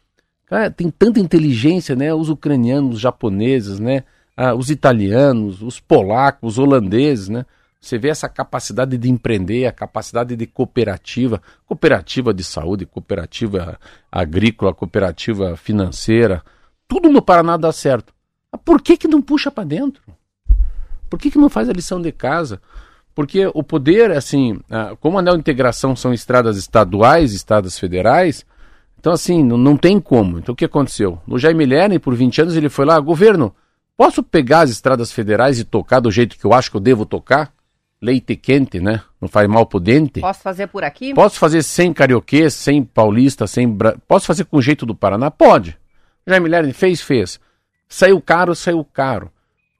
[0.45, 2.13] cara, tem tanta inteligência, né?
[2.13, 4.05] Os ucranianos, os japoneses, né?
[4.37, 7.45] Ah, os italianos, os polacos, os holandeses, né?
[7.81, 13.77] Você vê essa capacidade de empreender, a capacidade de cooperativa, cooperativa de saúde, cooperativa
[14.09, 16.41] agrícola, cooperativa financeira,
[16.87, 18.13] tudo no Paraná dá certo.
[18.63, 20.01] Por que que não puxa para dentro?
[21.09, 22.61] Por que que não faz a lição de casa?
[23.19, 28.45] Porque o poder, assim, ah, como a anel de integração são estradas estaduais, estradas federais,
[28.97, 30.39] então assim, não, não tem como.
[30.39, 31.19] Então o que aconteceu?
[31.27, 33.53] No Jaime Lerner, por 20 anos, ele foi lá, governo,
[33.97, 37.05] posso pegar as estradas federais e tocar do jeito que eu acho que eu devo
[37.05, 37.51] tocar?
[38.01, 39.01] Leite quente, né?
[39.19, 40.21] Não faz mal pro dente.
[40.21, 41.13] Posso fazer por aqui?
[41.13, 43.67] Posso fazer sem carioquês, sem paulista, sem...
[43.67, 43.97] Bra...
[44.07, 45.29] Posso fazer com o jeito do Paraná?
[45.29, 45.77] Pode.
[46.25, 47.37] Jaime Lerner fez, fez.
[47.85, 49.29] Saiu caro, saiu caro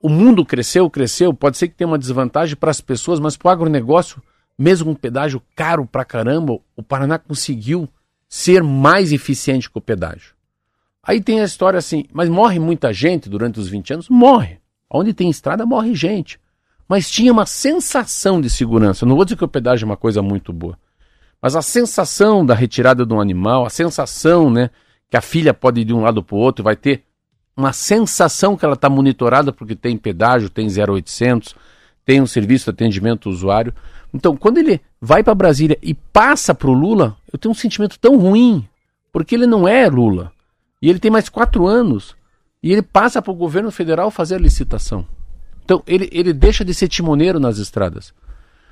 [0.01, 3.49] o mundo cresceu, cresceu, pode ser que tenha uma desvantagem para as pessoas, mas para
[3.49, 4.21] o agronegócio,
[4.57, 7.87] mesmo com um pedágio caro pra caramba, o Paraná conseguiu
[8.27, 10.33] ser mais eficiente com o pedágio.
[11.03, 14.09] Aí tem a história assim, mas morre muita gente durante os 20 anos?
[14.09, 14.59] Morre.
[14.89, 16.39] Onde tem estrada, morre gente.
[16.87, 19.05] Mas tinha uma sensação de segurança.
[19.05, 20.77] não vou dizer que o pedágio é uma coisa muito boa,
[21.41, 24.69] mas a sensação da retirada de um animal, a sensação, né,
[25.09, 27.03] que a filha pode ir de um lado para o outro, vai ter
[27.59, 31.53] uma sensação que ela está monitorada porque tem pedágio, tem 0800,
[32.05, 33.73] tem um serviço de atendimento ao usuário.
[34.13, 37.99] Então, quando ele vai para Brasília e passa para o Lula, eu tenho um sentimento
[37.99, 38.65] tão ruim,
[39.11, 40.31] porque ele não é Lula.
[40.81, 42.15] E ele tem mais quatro anos.
[42.63, 45.05] E ele passa para o governo federal fazer a licitação.
[45.63, 48.13] Então, ele, ele deixa de ser timoneiro nas estradas.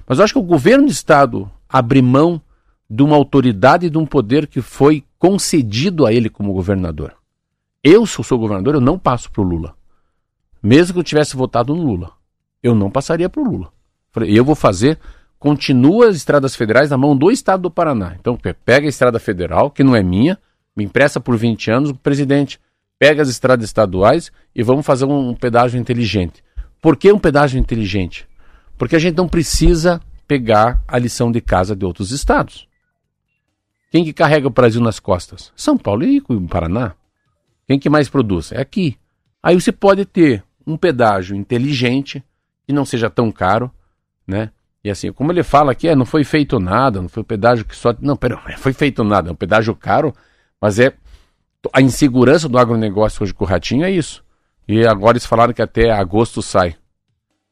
[0.08, 2.42] Mas eu acho que o governo de Estado abre mão
[2.90, 7.17] de uma autoridade e de um poder que foi concedido a ele como governador.
[7.90, 9.74] Eu, sou governador, eu não passo para o Lula.
[10.62, 12.12] Mesmo que eu tivesse votado no Lula.
[12.62, 13.72] Eu não passaria para o Lula.
[14.12, 15.00] Falei, eu vou fazer,
[15.40, 18.18] continua as estradas federais na mão do Estado do Paraná.
[18.20, 20.38] Então, pega a estrada federal, que não é minha,
[20.76, 22.60] Me empresta por 20 anos, o presidente
[23.00, 26.44] pega as estradas estaduais e vamos fazer um, um pedágio inteligente.
[26.82, 28.28] Por que um pedágio inteligente?
[28.78, 32.68] Porque a gente não precisa pegar a lição de casa de outros estados.
[33.90, 35.54] Quem que carrega o Brasil nas costas?
[35.56, 36.94] São Paulo e o Paraná.
[37.68, 38.52] Quem que mais produz?
[38.52, 38.98] É aqui.
[39.44, 42.24] Aí você pode ter um pedágio inteligente,
[42.66, 43.72] que não seja tão caro,
[44.26, 44.52] né?
[44.84, 47.66] E assim, como ele fala aqui, é, não foi feito nada, não foi um pedágio
[47.66, 47.94] que só.
[48.00, 50.14] Não, pera, foi feito nada, é um pedágio caro,
[50.62, 50.94] mas é.
[51.74, 54.24] A insegurança do agronegócio hoje com o Ratinho é isso.
[54.68, 56.76] E agora eles falaram que até agosto sai.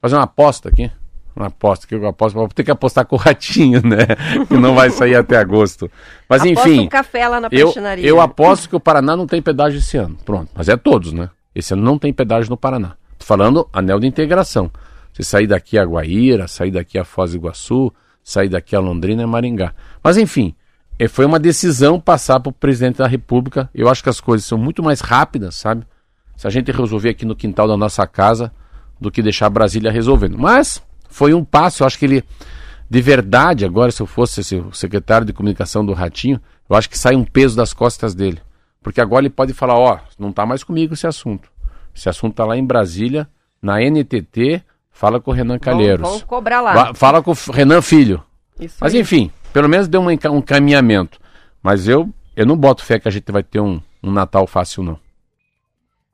[0.01, 0.89] Fazer uma aposta aqui.
[1.35, 3.97] Uma aposta, que eu aposto, vou ter que apostar com o Ratinho, né?
[4.47, 5.91] Que não vai sair até agosto.
[6.29, 6.81] Mas Aposta enfim.
[6.81, 8.07] um café lá na Eu, pastinaria.
[8.07, 10.17] eu aposto que o Paraná não tem pedágio esse ano.
[10.23, 10.49] Pronto.
[10.55, 11.29] Mas é todos, né?
[11.53, 12.95] Esse ano não tem pedágio no Paraná.
[13.19, 14.71] Tô falando anel de integração.
[15.11, 17.91] Você sair daqui a Guaíra, sair daqui a Foz do Iguaçu,
[18.23, 19.73] sair daqui a Londrina e Maringá.
[20.01, 20.55] Mas enfim,
[20.97, 23.69] eh, foi uma decisão passar para o presidente da República.
[23.75, 25.85] Eu acho que as coisas são muito mais rápidas, sabe?
[26.37, 28.51] Se a gente resolver aqui no quintal da nossa casa,
[28.99, 30.37] do que deixar Brasília resolvendo.
[30.37, 30.81] Mas
[31.15, 32.23] foi um passo, eu acho que ele,
[32.89, 36.89] de verdade, agora, se eu fosse esse, o secretário de comunicação do Ratinho, eu acho
[36.89, 38.41] que sai um peso das costas dele.
[38.83, 41.49] Porque agora ele pode falar, ó, não tá mais comigo esse assunto.
[41.95, 43.29] Esse assunto tá lá em Brasília,
[43.61, 46.01] na NTT, fala com o Renan Calheiros.
[46.01, 46.93] Vamos, vamos cobrar lá.
[46.93, 48.21] Fala com o Renan Filho.
[48.59, 48.99] Isso Mas aí.
[48.99, 51.17] enfim, pelo menos deu um, enca- um caminhamento.
[51.63, 54.83] Mas eu, eu não boto fé que a gente vai ter um, um Natal fácil,
[54.83, 54.99] não.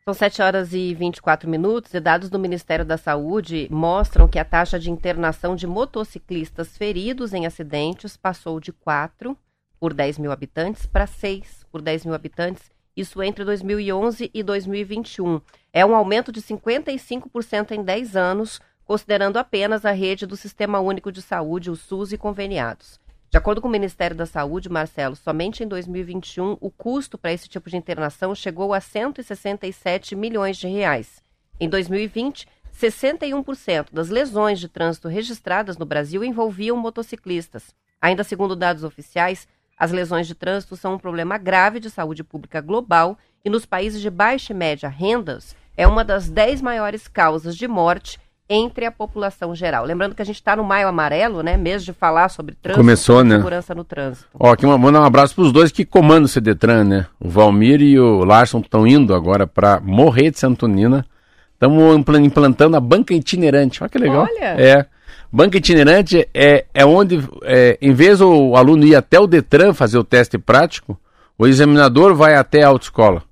[0.03, 4.45] São 7 horas e 24 minutos e dados do Ministério da Saúde mostram que a
[4.45, 9.37] taxa de internação de motociclistas feridos em acidentes passou de 4
[9.79, 15.39] por 10 mil habitantes para 6 por 10 mil habitantes, isso entre 2011 e 2021.
[15.71, 21.11] É um aumento de 55% em 10 anos, considerando apenas a rede do Sistema Único
[21.11, 22.99] de Saúde, o SUS e conveniados.
[23.31, 27.47] De acordo com o Ministério da Saúde, Marcelo, somente em 2021 o custo para esse
[27.47, 31.23] tipo de internação chegou a 167 milhões de reais.
[31.57, 32.45] Em 2020,
[32.77, 37.73] 61% das lesões de trânsito registradas no Brasil envolviam motociclistas.
[38.01, 42.59] Ainda segundo dados oficiais, as lesões de trânsito são um problema grave de saúde pública
[42.59, 47.55] global e nos países de baixa e média rendas é uma das 10 maiores causas
[47.55, 48.19] de morte
[48.53, 49.85] entre a população geral.
[49.85, 51.55] Lembrando que a gente está no Maio Amarelo, né?
[51.55, 53.37] Mês de falar sobre trânsito Começou, e né?
[53.37, 54.27] segurança no trânsito.
[54.37, 57.05] Ó, aqui mandar um abraço pros dois que comandam o CDTran, né?
[57.17, 61.05] O Valmir e o Larson estão indo agora para Morrer de Santonina.
[61.53, 63.81] Estamos implantando a banca itinerante.
[63.81, 64.27] Olha que legal.
[64.29, 64.61] Olha.
[64.61, 64.85] É.
[65.31, 69.97] Banca itinerante é, é onde, é, em vez o aluno ir até o Detran fazer
[69.97, 70.99] o teste prático,
[71.37, 73.23] o examinador vai até a autoescola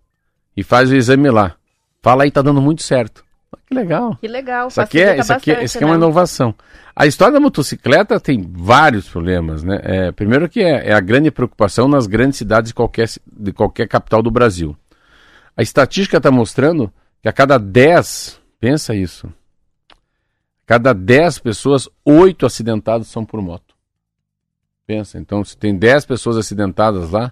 [0.56, 1.56] e faz o exame lá.
[2.02, 3.28] Fala aí, tá dando muito certo.
[3.52, 4.16] Olha que legal.
[4.18, 4.68] Que legal.
[4.68, 6.04] Isso aqui, é, isso, aqui, é- isso aqui é uma né?
[6.04, 6.54] inovação.
[6.96, 9.80] A história da motocicleta tem vários problemas, né?
[9.84, 13.88] É, primeiro que é, é a grande preocupação nas grandes cidades de qualquer, de qualquer
[13.88, 14.76] capital do Brasil.
[15.56, 19.32] A estatística está mostrando que a cada 10, pensa isso,
[20.66, 23.76] cada 10 pessoas, 8 acidentados são por moto.
[24.86, 27.32] Pensa, então se tem 10 pessoas acidentadas lá,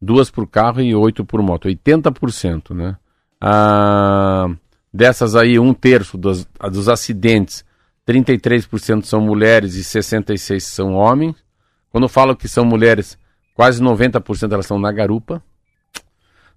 [0.00, 2.96] duas por carro e 8 por moto, 80%, né?
[3.40, 4.48] Ah,
[4.92, 7.64] dessas aí, um terço dos, dos acidentes,
[8.08, 11.36] 33% são mulheres e 66% são homens.
[11.90, 13.18] Quando eu falo que são mulheres,
[13.54, 15.42] quase 90% elas estão na garupa.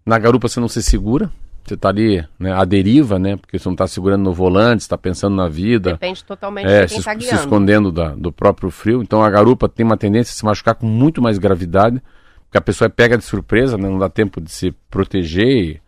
[0.05, 1.31] Na garupa você não se segura,
[1.63, 3.35] você está ali né, à deriva, né?
[3.37, 5.93] Porque você não está segurando no volante, está pensando na vida.
[5.93, 7.35] Depende totalmente É, de quem se, está se guiando.
[7.41, 9.01] escondendo da- do próprio frio.
[9.01, 12.01] Então a garupa tem uma tendência a se machucar com muito mais gravidade,
[12.45, 13.89] porque a pessoa é pega de surpresa, né?
[13.89, 15.81] não dá tempo de se proteger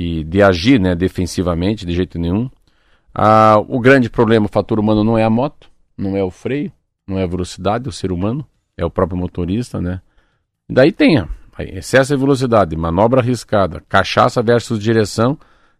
[0.00, 0.94] e, de agir né?
[0.94, 2.50] defensivamente de jeito nenhum.
[3.14, 6.72] Ah, o grande problema, o fator humano, não é a moto, não é o freio,
[7.06, 8.46] não é a velocidade, o ser humano,
[8.78, 10.00] é o próprio motorista, né?
[10.68, 11.22] Daí tem
[11.58, 15.36] excesso de velocidade, manobra arriscada, cachaça versus direção.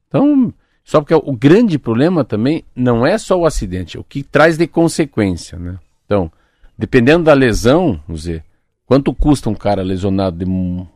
[0.08, 0.52] Então,
[0.84, 4.58] só porque o grande problema também não é só o acidente, é o que traz
[4.58, 5.78] de consequência, né?
[6.04, 6.30] Então,
[6.76, 8.44] dependendo da lesão, vamos dizer,
[8.84, 10.44] quanto custa um cara lesionado de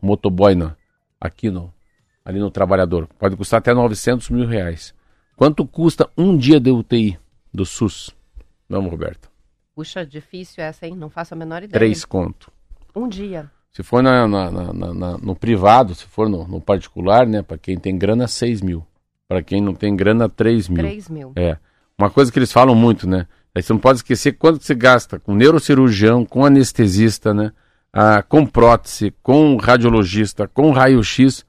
[0.01, 0.53] motoboy
[1.19, 1.73] aqui no,
[2.25, 3.07] ali no trabalhador?
[3.19, 4.93] Pode custar até 900 mil reais.
[5.37, 7.17] Quanto custa um dia de UTI
[7.53, 8.09] do SUS?
[8.67, 9.29] Vamos, Roberto.
[9.75, 10.95] Puxa, difícil essa, hein?
[10.95, 11.71] Não faço a menor ideia.
[11.79, 12.51] Três conto.
[12.95, 13.49] Um dia.
[13.71, 17.41] Se for na- na- na- no privado, se for no, no particular, né?
[17.41, 18.85] Para quem tem grana, 6 mil.
[19.27, 20.77] Para quem não tem grana, 3 mil.
[20.77, 21.33] Três mil.
[21.35, 21.57] É.
[21.97, 23.27] Uma coisa que eles falam muito, né?
[23.53, 27.51] Aí você não pode esquecer quanto você gasta com neurocirurgião, com anestesista, né?
[27.91, 31.45] Ah, com prótese, com radiologista, com raio-x.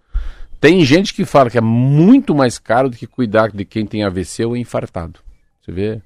[0.60, 4.02] Tem gente que fala que é muito mais caro do que cuidar de quem tem
[4.04, 5.20] AVC ou infartado.
[5.60, 6.02] Você vê?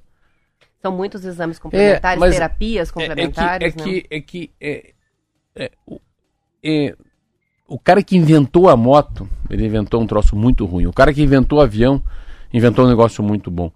[0.81, 3.83] São muitos exames complementares, mas terapias complementares, é, é né?
[3.83, 4.93] que, é que é,
[5.55, 6.01] é, o-
[6.63, 6.95] é,
[7.67, 10.87] o cara que inventou a moto, ele inventou um troço muito ruim.
[10.87, 12.01] O cara que inventou o avião,
[12.53, 13.71] inventou um negócio muito bom.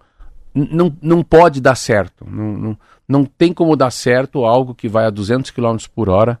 [0.54, 2.24] N- Não, não pode dar certo.
[2.28, 6.40] Não, não, não tem como dar certo algo que vai a 200 km por hora,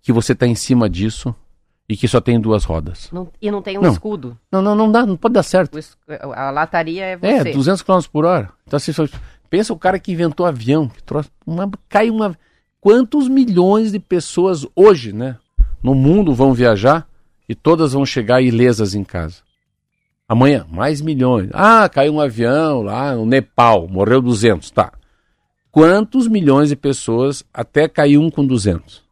[0.00, 1.34] que você está em cima disso
[1.88, 3.08] e que só tem duas rodas.
[3.12, 3.92] Não- e não tem um Não.
[3.92, 4.36] escudo.
[4.52, 5.78] Não, não, não dá, não pode dar certo.
[5.78, 5.96] Es-
[6.34, 7.52] a lataria é É, você.
[7.52, 8.50] 200 km por hora.
[8.66, 9.06] Então, assim, só-
[9.48, 12.36] pensa o cara que inventou avião, que trouxe uma, cai uma.
[12.80, 15.36] Quantos milhões de pessoas hoje, né,
[15.82, 17.08] no mundo vão viajar
[17.48, 19.36] e todas vão chegar ilesas em casa?
[20.28, 21.48] Amanhã, mais milhões.
[21.54, 24.92] Ah, caiu um avião lá no Nepal, morreu 200, tá.
[25.70, 29.02] Quantos milhões de pessoas até cair um com 200?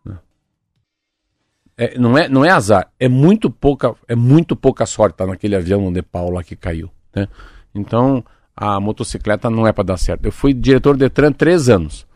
[1.79, 5.55] É, não, é, não é azar, é muito pouca, é muito pouca sorte estar naquele
[5.55, 6.91] avião no Nepal lá que caiu.
[7.15, 7.29] Né?
[7.75, 8.25] Então
[8.57, 10.25] a motocicleta não é para dar certo.
[10.25, 12.07] Eu fui diretor do Detran três anos.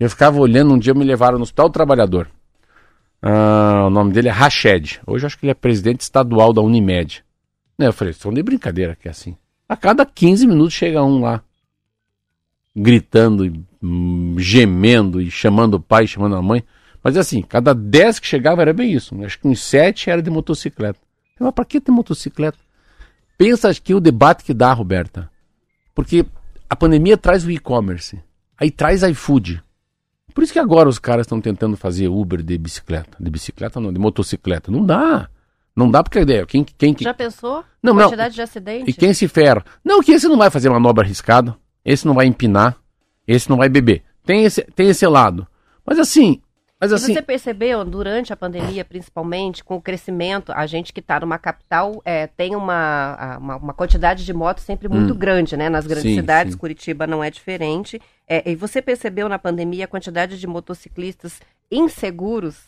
[0.00, 2.28] Eu ficava olhando, um dia me levaram no Hospital do Trabalhador.
[3.22, 5.00] Ah, o nome dele é Rached.
[5.06, 7.24] Hoje acho que ele é presidente estadual da Unimed.
[7.78, 9.36] Né, Eu falei, são de brincadeira que é assim.
[9.68, 11.42] A cada 15 minutos chega um lá.
[12.74, 16.62] Gritando, hum, gemendo e chamando o pai, chamando a mãe.
[17.06, 19.14] Mas assim, cada 10 que chegava era bem isso.
[19.24, 20.98] Acho que uns 7 era de motocicleta.
[21.38, 22.58] Mas pra que ter motocicleta?
[23.38, 25.30] Pensa que o debate que dá, Roberta.
[25.94, 26.26] Porque
[26.68, 28.20] a pandemia traz o e-commerce.
[28.58, 29.62] Aí traz iFood.
[30.34, 33.16] Por isso que agora os caras estão tentando fazer Uber de bicicleta.
[33.20, 34.72] De bicicleta não, de motocicleta.
[34.72, 35.30] Não dá.
[35.76, 36.44] Não dá porque a ideia.
[36.44, 37.62] Quem, quem, que- Já pensou?
[37.80, 38.06] Não, não.
[38.08, 38.90] Quantidade de acidente?
[38.90, 39.64] e quem se ferra?
[39.84, 41.56] Não, que esse não vai fazer manobra arriscada.
[41.84, 42.76] Esse não vai empinar.
[43.28, 44.02] Esse não vai beber.
[44.24, 45.46] Tem esse, tem esse lado.
[45.86, 46.42] Mas assim.
[46.78, 47.14] Mas E assim.
[47.14, 52.02] você percebeu, durante a pandemia, principalmente, com o crescimento, a gente que está numa capital
[52.04, 55.16] é, tem uma, uma, uma quantidade de motos sempre muito Hum.
[55.16, 55.68] grande, né?
[55.70, 56.58] Nas grandes Sim, cidades, sim.
[56.58, 58.00] Curitiba não é diferente.
[58.28, 62.58] É, e você percebeu na pandemia a quantidade de motociclistas inseguros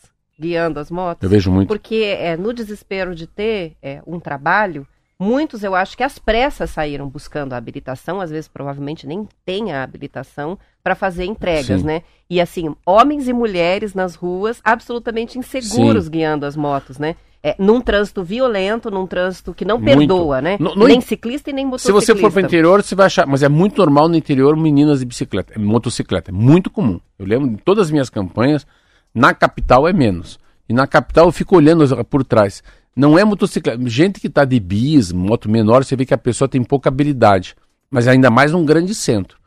[0.40, 1.22] guiando as motos?
[1.22, 1.68] Eu vejo muito.
[1.68, 4.86] Porque é, no desespero de ter é, um trabalho,
[5.18, 9.72] muitos eu acho que às pressas saíram buscando a habilitação, às vezes provavelmente nem tem
[9.72, 11.86] a habilitação, para fazer entregas, Sim.
[11.86, 12.02] né?
[12.30, 16.10] E assim, homens e mulheres nas ruas absolutamente inseguros Sim.
[16.10, 17.16] guiando as motos, né?
[17.42, 19.96] É, num trânsito violento, num trânsito que não Muito.
[19.98, 20.56] perdoa, né?
[20.58, 22.14] No- no nem ciclista e nem Se motociclista.
[22.14, 23.26] você for para o interior, você vai achar.
[23.26, 26.32] Mas é muito normal no interior meninas de bicicleta, é motocicleta.
[26.32, 27.00] É muito comum.
[27.16, 28.66] Eu lembro de todas as minhas campanhas.
[29.14, 30.38] Na capital é menos.
[30.68, 32.60] E na capital eu fico olhando por trás.
[32.98, 33.78] Não é motocicleta.
[33.88, 37.54] Gente que está de bis, moto menor, você vê que a pessoa tem pouca habilidade.
[37.88, 39.38] Mas ainda mais num grande centro.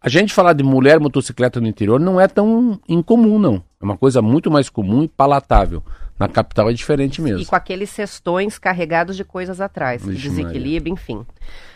[0.00, 3.56] A gente falar de mulher motocicleta no interior não é tão incomum, não.
[3.82, 5.82] É uma coisa muito mais comum e palatável.
[6.16, 7.40] Na capital é diferente mesmo.
[7.40, 11.26] E com aqueles cestões carregados de coisas atrás, que Vixe, desequilíbrio, enfim.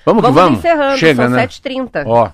[0.07, 0.59] Vamos que Vamos, vamos.
[0.61, 1.47] encerrando, Chega, são né?
[1.49, 2.05] 7h30.
[2.07, 2.31] Ó,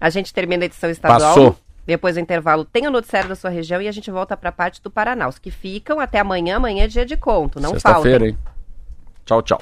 [0.00, 1.20] A gente termina a edição estadual.
[1.20, 1.56] Passou.
[1.86, 4.52] Depois do intervalo tem o noticiário da sua região e a gente volta para a
[4.52, 5.28] parte do Paraná.
[5.28, 8.28] Os que ficam até amanhã, amanhã é dia de conto, não sexta-feira, faltem.
[8.28, 8.38] hein?
[9.24, 9.60] Tchau, tchau.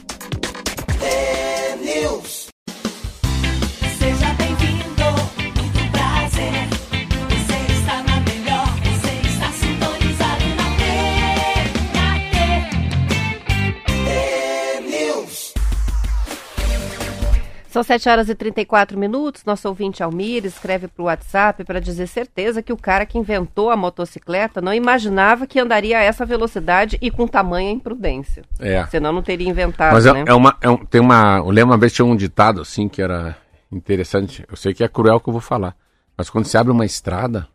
[17.73, 19.47] São 7 horas e 34 minutos.
[19.47, 23.71] Nosso ouvinte Almir escreve para o WhatsApp para dizer certeza que o cara que inventou
[23.71, 28.45] a motocicleta não imaginava que andaria a essa velocidade e com tamanha imprudência.
[28.61, 28.85] É.
[28.89, 30.25] Senão não teria inventado, Mas é, né?
[30.27, 31.39] é uma, é um- tem uma.
[31.39, 33.39] Eu lembro uma vez tinha um ditado assim que era
[33.73, 34.45] interessante.
[34.51, 35.75] Eu sei que é cruel o que eu vou falar.
[36.15, 37.49] Mas quando você abre uma estrada,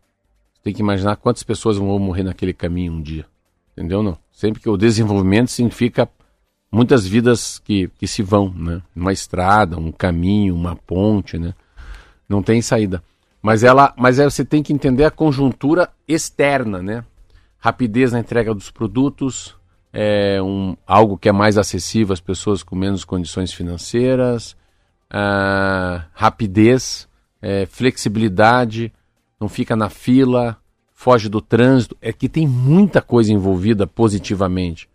[0.51, 3.25] você tem que imaginar quantas pessoas vão morrer naquele caminho um dia.
[3.73, 4.01] Entendeu?
[4.01, 4.17] Não?
[4.31, 6.09] Sempre que o desenvolvimento significa
[6.71, 8.81] muitas vidas que, que se vão, né?
[8.95, 11.53] Uma estrada, um caminho, uma ponte, né?
[12.27, 13.01] Não tem saída.
[13.41, 17.03] Mas ela, mas você tem que entender a conjuntura externa, né?
[17.59, 19.55] Rapidez na entrega dos produtos,
[19.91, 24.55] é um, algo que é mais acessível às pessoas com menos condições financeiras,
[25.09, 27.07] ah, rapidez,
[27.41, 28.91] é, flexibilidade,
[29.39, 30.57] não fica na fila,
[30.93, 31.95] foge do trânsito.
[32.01, 34.89] É que tem muita coisa envolvida positivamente.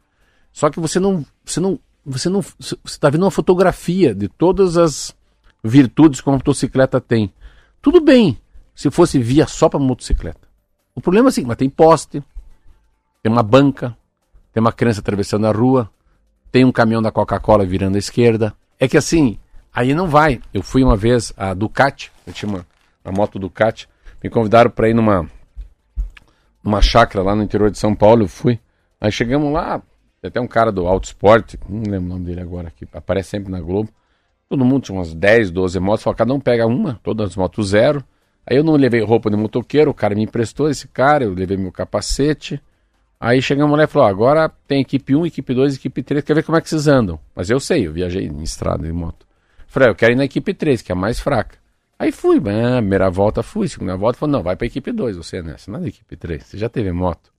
[0.53, 4.77] Só que você não, você não, você não, você está vendo uma fotografia de todas
[4.77, 5.15] as
[5.63, 7.33] virtudes que uma motocicleta tem.
[7.81, 8.39] Tudo bem
[8.75, 10.49] se fosse via só para motocicleta.
[10.95, 12.23] O problema é assim, mas tem poste,
[13.23, 13.97] tem uma banca,
[14.53, 15.91] tem uma criança atravessando a rua,
[16.51, 18.55] tem um caminhão da Coca-Cola virando à esquerda.
[18.79, 19.39] É que assim,
[19.73, 20.41] aí não vai.
[20.53, 22.67] Eu fui uma vez a Ducati, eu tinha uma,
[23.13, 23.89] moto Ducati,
[24.23, 25.29] me convidaram para ir numa
[26.63, 28.61] numa chácara lá no interior de São Paulo, eu fui.
[29.01, 29.83] Aí chegamos lá,
[30.23, 33.31] tem até um cara do Auto Sport, não lembro o nome dele agora, que aparece
[33.31, 33.91] sempre na Globo.
[34.49, 37.71] Todo mundo tinha umas 10, 12 motos, falou, cada um pega uma, todas as motos
[37.71, 38.05] zero.
[38.47, 41.57] Aí eu não levei roupa de motoqueiro, o cara me emprestou esse cara, eu levei
[41.57, 42.63] meu capacete.
[43.19, 46.35] Aí chega uma mulher e falou: agora tem equipe 1, equipe 2, equipe 3, quer
[46.35, 47.19] ver como é que vocês andam?
[47.35, 49.27] Mas eu sei, eu viajei em estrada, em moto.
[49.67, 51.59] Falei, eu quero ir na equipe 3, que é a mais fraca.
[51.99, 55.43] Aí fui, ah, primeira volta fui, segunda volta falou, não, vai pra equipe 2, você
[55.43, 55.57] né?
[55.59, 57.33] Você não é da equipe 3, você já teve moto.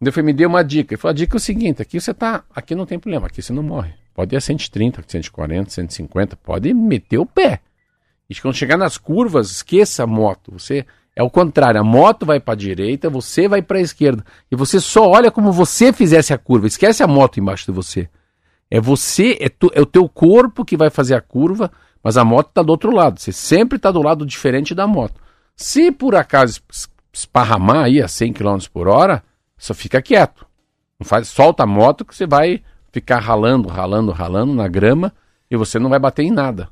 [0.00, 0.94] Daí eu falei, me deu uma dica.
[0.94, 3.42] Ele falou, a dica é o seguinte, aqui você tá, aqui não tem problema, aqui
[3.42, 3.92] você não morre.
[4.14, 7.60] Pode ir a 130, 140, 150, pode meter o pé.
[8.28, 10.52] E quando chegar nas curvas, esqueça a moto.
[10.52, 14.24] Você é o contrário, a moto vai para a direita, você vai para a esquerda.
[14.50, 16.66] E você só olha como você fizesse a curva.
[16.66, 18.08] Esquece a moto embaixo de você.
[18.70, 21.70] É você, é, tu- é o teu corpo que vai fazer a curva,
[22.02, 23.18] mas a moto está do outro lado.
[23.20, 25.20] Você sempre está do lado diferente da moto.
[25.56, 29.22] Se por acaso es- esparramar aí a 100 km por hora,
[29.60, 30.46] só fica quieto.
[30.98, 35.12] Não faz, solta a moto que você vai ficar ralando, ralando, ralando na grama
[35.50, 36.68] e você não vai bater em nada.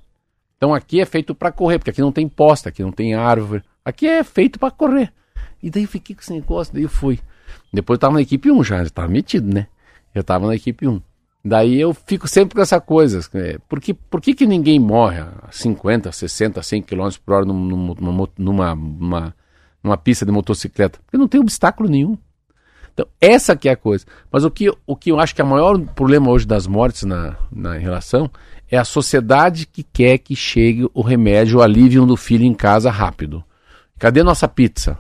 [0.57, 3.63] Então aqui é feito para correr, porque aqui não tem posta, aqui não tem árvore.
[3.85, 5.13] Aqui é feito para correr.
[5.63, 7.21] E daí eu fiquei com esse negócio, daí eu fui.
[7.73, 9.67] Depois eu tava na equipe 1 já, já tava metido, né?
[10.15, 11.01] Eu tava na equipe 1.
[11.45, 13.21] Daí eu fico sempre com essa coisa.
[13.35, 17.45] é, Por que, por que, que ninguém morre a 50, 60, 100 km por hora
[17.45, 19.35] num- num- numa, numa, numa,
[19.83, 20.99] numa pista de motocicleta?
[21.07, 22.19] Porque não tem obstáculo nenhum.
[23.01, 24.05] Então, essa que é a coisa.
[24.31, 27.05] Mas o que, o que eu acho que é o maior problema hoje das mortes
[27.05, 28.29] na, na relação
[28.69, 32.91] é a sociedade que quer que chegue o remédio, o alívio do filho em casa
[32.91, 33.45] rápido.
[34.01, 34.99] Cadê nossa pizza?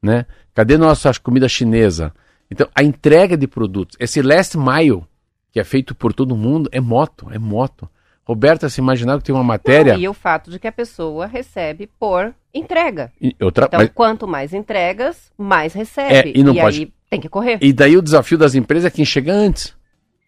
[0.00, 0.26] Né?
[0.54, 2.12] Cadê nossa comida chinesa?
[2.48, 5.02] Então, a entrega de produtos, esse last mile
[5.50, 7.88] que é feito por todo mundo, é moto, é moto.
[8.24, 9.94] Roberta, se imaginar que tem uma matéria.
[9.94, 13.10] Não, e o fato de que a pessoa recebe por entrega.
[13.20, 16.14] e outra- Então, mas- quanto mais entregas, mais recebe.
[16.30, 17.58] É, e não pode- aí tem que correr.
[17.60, 19.74] E daí o desafio das empresas é quem chega antes,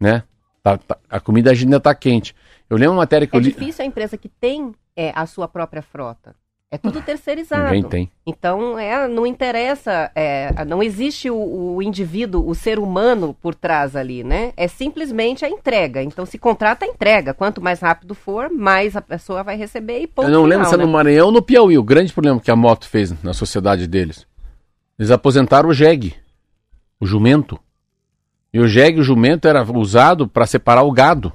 [0.01, 0.25] né?
[0.63, 2.35] Tá- tá- a comida ainda está quente.
[2.69, 3.53] Eu lembro uma matéria que É eu li.
[3.53, 6.35] difícil a empresa que tem é, a sua própria frota.
[6.71, 7.65] É tudo terceirizado.
[7.67, 8.11] Ninguém tem.
[8.27, 13.95] Então, é, não interessa, é, não existe o, o indivíduo, o ser humano por trás
[13.95, 14.55] ali, né?
[14.57, 16.03] É simplesmente a entrega.
[16.03, 17.35] Então, se contrata a entrega.
[17.35, 20.71] Quanto mais rápido for, mais a pessoa vai receber e ponto Eu não lembro final,
[20.71, 20.85] se é né?
[20.87, 21.77] no Maranhão ou no Piauí.
[21.77, 24.27] O grande problema que a moto fez na sociedade deles.
[24.99, 26.15] Eles aposentaram o jegue,
[27.03, 27.59] o jumento.
[28.53, 31.33] E o jegue, o jumento, era usado para separar o gado.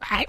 [0.00, 0.24] Ai.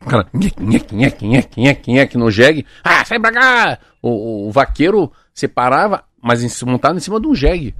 [0.00, 2.64] O cara, nhec, nhec, nhec, nhec, nhec, nhec, no jegue.
[2.84, 3.78] Ah, sai pra cá!
[4.00, 7.74] O, o- vaqueiro separava, mas montado em cima de um jegue.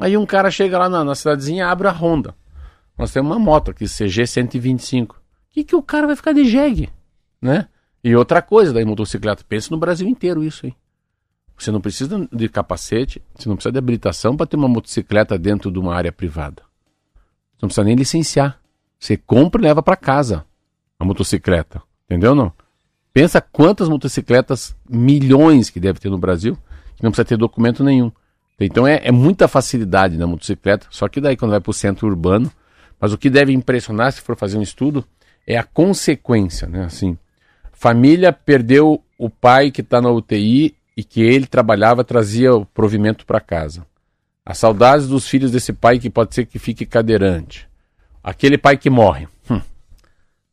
[0.00, 2.34] Aí um cara chega lá na, na cidadezinha abre a Honda.
[2.96, 5.14] Nós temos uma moto aqui, CG 125.
[5.16, 5.18] O
[5.50, 6.88] que, que o cara vai ficar de jegue?
[7.42, 7.66] Né?
[8.02, 10.74] E outra coisa da motocicleta, pensa no Brasil inteiro isso, hein?
[11.58, 15.70] Você não precisa de capacete, você não precisa de habilitação para ter uma motocicleta dentro
[15.72, 16.62] de uma área privada.
[17.56, 18.60] Você não precisa nem licenciar.
[18.98, 20.44] Você compra e leva para casa
[20.98, 21.82] a motocicleta.
[22.06, 22.52] Entendeu não?
[23.12, 26.56] Pensa quantas motocicletas, milhões que deve ter no Brasil,
[26.96, 28.12] que não precisa ter documento nenhum.
[28.60, 32.06] Então é, é muita facilidade na motocicleta, só que daí quando vai para o centro
[32.06, 32.50] urbano,
[33.00, 35.04] mas o que deve impressionar, se for fazer um estudo,
[35.46, 36.84] é a consequência, né?
[36.84, 37.16] Assim,
[37.72, 43.24] família perdeu o pai que está na UTI e que ele trabalhava, trazia o provimento
[43.24, 43.86] para casa.
[44.44, 47.68] As saudades dos filhos desse pai que pode ser que fique cadeirante.
[48.20, 49.28] Aquele pai que morre.
[49.48, 49.60] Hum.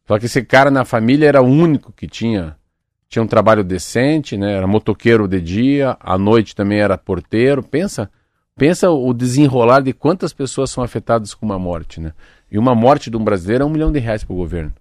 [0.08, 2.56] Só que esse cara na família era o único que tinha
[3.10, 4.54] tinha um trabalho decente, né?
[4.54, 7.64] Era motoqueiro de dia, à noite também era porteiro.
[7.64, 8.08] Pensa,
[8.56, 12.14] pensa o desenrolar de quantas pessoas são afetadas com uma morte, né?
[12.52, 14.72] E uma morte de um brasileiro é um milhão de reais para o governo.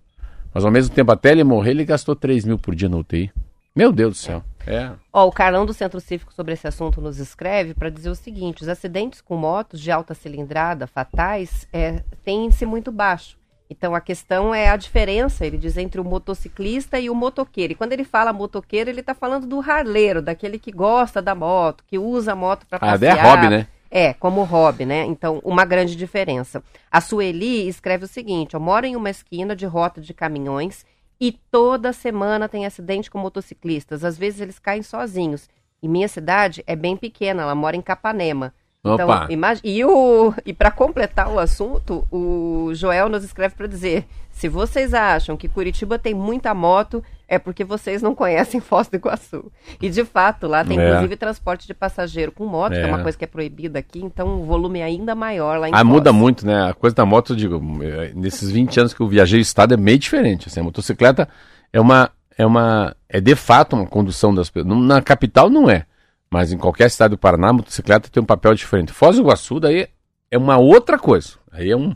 [0.53, 3.33] Mas ao mesmo tempo, até ele morrer, ele gastou 3 mil por dia na UTI.
[3.75, 4.45] Meu Deus do céu.
[4.67, 4.91] É.
[5.13, 8.63] Ó, o Carlão do Centro Cívico sobre esse assunto nos escreve para dizer o seguinte:
[8.63, 13.37] os acidentes com motos de alta cilindrada fatais é, têm índice muito baixo.
[13.69, 17.73] Então a questão é a diferença, ele diz, entre o motociclista e o motoqueiro.
[17.73, 21.83] E quando ele fala motoqueiro, ele está falando do harleiro, daquele que gosta da moto,
[21.87, 22.99] que usa a moto para Ah, passear.
[22.99, 23.67] daí é hobby, né?
[23.91, 25.05] É, como hobby, né?
[25.05, 26.63] Então, uma grande diferença.
[26.91, 30.85] A Sueli escreve o seguinte: eu moro em uma esquina de rota de caminhões
[31.21, 34.05] e toda semana tem acidente com motociclistas.
[34.05, 35.49] Às vezes eles caem sozinhos.
[35.83, 38.55] E minha cidade é bem pequena, ela mora em Capanema.
[38.85, 39.27] Então, Opa.
[39.31, 40.35] imagi- e, o...
[40.45, 45.49] e para completar o assunto, o Joel nos escreve para dizer: se vocês acham que
[45.49, 49.51] Curitiba tem muita moto, é porque vocês não conhecem Foz do Iguaçu.
[49.81, 50.87] E de fato, lá tem É.
[50.89, 52.87] inclusive transporte de passageiro com moto, que é É.
[52.87, 55.79] uma coisa que é proibida aqui, então o volume é ainda maior lá em Ah,
[55.79, 55.89] Foz.
[55.89, 56.69] muda muito, né?
[56.69, 59.73] A coisa da moto, eu digo, eh, nesses 20 anos que eu viajei o estado
[59.73, 60.49] é meio diferente.
[60.49, 61.27] Assim, a motocicleta
[61.73, 64.77] é uma, é uma, é de fato uma condução das pessoas.
[64.77, 65.87] Na capital não é,
[66.35, 68.93] mas em qualquer cidade do Paraná, a motocicleta tem um papel diferente.
[68.93, 69.87] Foz do Iguaçu daí
[70.29, 71.35] é uma outra coisa.
[71.53, 71.95] Aí é um,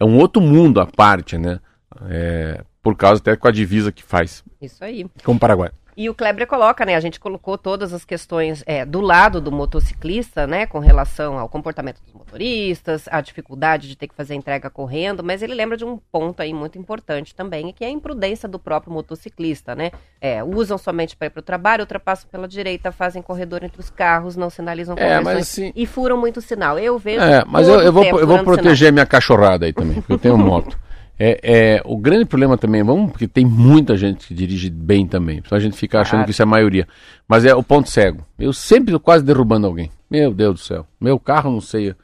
[0.00, 1.60] é um outro mundo à parte, né?
[2.08, 5.04] É, por causa até com a divisa que faz Isso aí.
[5.22, 5.70] com o Paraguai.
[5.96, 6.96] E o Kleber coloca, né?
[6.96, 10.66] A gente colocou todas as questões é, do lado do motociclista, né?
[10.66, 15.22] Com relação ao comportamento dos motoristas, a dificuldade de ter que fazer a entrega correndo,
[15.22, 18.58] mas ele lembra de um ponto aí muito importante também, que é a imprudência do
[18.58, 19.90] próprio motociclista, né?
[20.20, 23.90] É, usam somente para ir para o trabalho, ultrapassam pela direita, fazem corredor entre os
[23.90, 26.78] carros, não sinalizam É, mas assim- e furam muito sinal.
[26.78, 27.22] Eu vejo.
[27.22, 28.44] É, mas eu, eu vou, eu vou furando sinal.
[28.44, 30.78] proteger minha cachorrada aí também, porque eu tenho moto.
[31.18, 35.40] É, é, o grande problema também, vamos, porque tem muita gente que dirige bem também,
[35.48, 36.24] só a gente fica achando Claro.
[36.24, 36.88] que isso é a maioria.
[37.28, 38.26] Mas é o ponto cego.
[38.38, 39.90] Eu sempre tô quase derrubando alguém.
[40.10, 40.86] Meu Deus do céu.
[41.00, 41.94] Meu carro, não sei.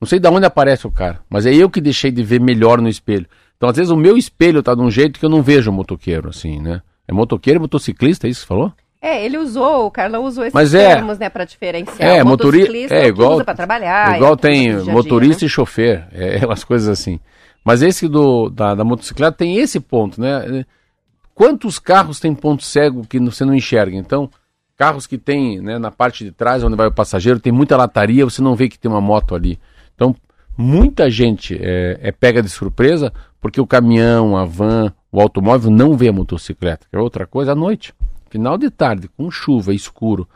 [0.00, 2.80] Não sei de onde aparece o cara, mas é eu que deixei de ver melhor
[2.80, 3.26] no espelho.
[3.56, 5.74] Então, às vezes, o meu espelho tá de um jeito que eu não vejo o
[5.74, 6.80] motoqueiro, assim, né?
[7.06, 8.72] É motoqueiro e motociclista, é isso que você falou?
[9.02, 12.00] É, ele usou, o Carlão usou esses Mas é- termos, né, para diferenciar.
[12.08, 14.16] É, o motori- motociclista é que igual- usa para trabalhar.
[14.16, 15.46] Igual é tem dia dia, motorista né?
[15.46, 17.18] e chofer, é umas coisas assim.
[17.64, 20.64] Mas esse do, da, da motocicleta tem esse ponto, né?
[21.34, 23.96] Quantos carros tem ponto cego que você não enxerga?
[23.96, 24.30] Então,
[24.76, 28.24] carros que tem né, na parte de trás, onde vai o passageiro, tem muita lataria,
[28.24, 29.58] você não vê que tem uma moto ali.
[29.94, 30.14] Então,
[30.56, 35.96] muita gente é, é pega de surpresa porque o caminhão, a van, o automóvel não
[35.96, 36.86] vê a motocicleta.
[36.92, 37.94] É outra coisa à noite.
[38.28, 40.28] Final de tarde, com chuva, escuro.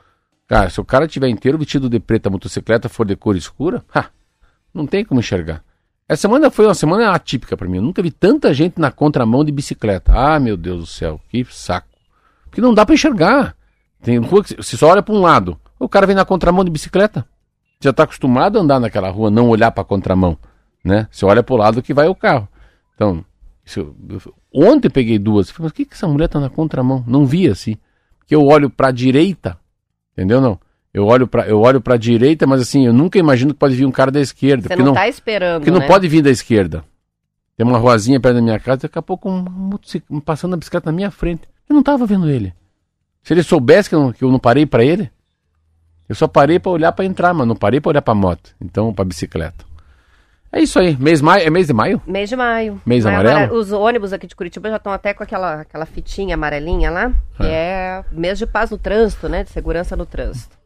[0.46, 3.84] Cara, se o cara tiver inteiro vestido de preto, a motocicleta for de cor escura,
[3.94, 4.06] ha,
[4.72, 5.62] não tem como enxergar.
[6.08, 7.78] Essa semana foi uma semana atípica para mim.
[7.78, 10.12] Eu nunca vi tanta gente na contramão de bicicleta.
[10.14, 11.88] Ah, meu Deus do céu, que saco.
[12.44, 13.56] Porque não dá para enxergar.
[14.02, 15.58] Tem rua que você só olha para um lado.
[15.78, 17.26] O cara vem na contramão de bicicleta.
[17.80, 20.38] Já está acostumado a andar naquela rua, não olhar para a contramão,
[20.84, 21.08] né?
[21.10, 22.48] Você olha para o lado que vai o carro.
[22.94, 23.24] Então,
[23.64, 23.94] isso,
[24.52, 25.50] ontem peguei duas.
[25.50, 27.02] Falei, mas que, que essa mulher tá na contramão?
[27.06, 27.76] Não vi assim.
[28.18, 29.58] Porque eu olho para a direita,
[30.12, 30.58] entendeu não?
[30.94, 33.84] Eu olho para eu olho para direita, mas assim, eu nunca imagino que pode vir
[33.84, 35.88] um cara da esquerda, Você porque não, não, tá esperando, porque não né?
[35.88, 36.84] pode vir da esquerda.
[37.56, 39.76] Tem uma ruazinha perto da minha casa, daqui a pouco um
[40.08, 41.42] um passando a bicicleta na minha frente.
[41.68, 42.54] Eu não tava vendo ele.
[43.24, 45.10] Se ele soubesse que eu não, que eu não parei para ele,
[46.08, 48.94] eu só parei para olhar para entrar, mas não parei para olhar para moto, então
[48.94, 49.64] para bicicleta.
[50.52, 50.96] É isso aí.
[50.96, 52.00] Mês maio, é mês de maio?
[52.06, 52.80] Mês de maio.
[52.86, 53.58] Mês Maio amarelo?
[53.58, 57.42] Os ônibus aqui de Curitiba já estão até com aquela, aquela fitinha amarelinha lá, que
[57.42, 58.04] é.
[58.12, 59.42] mês de paz no trânsito, né?
[59.42, 60.56] De segurança no trânsito.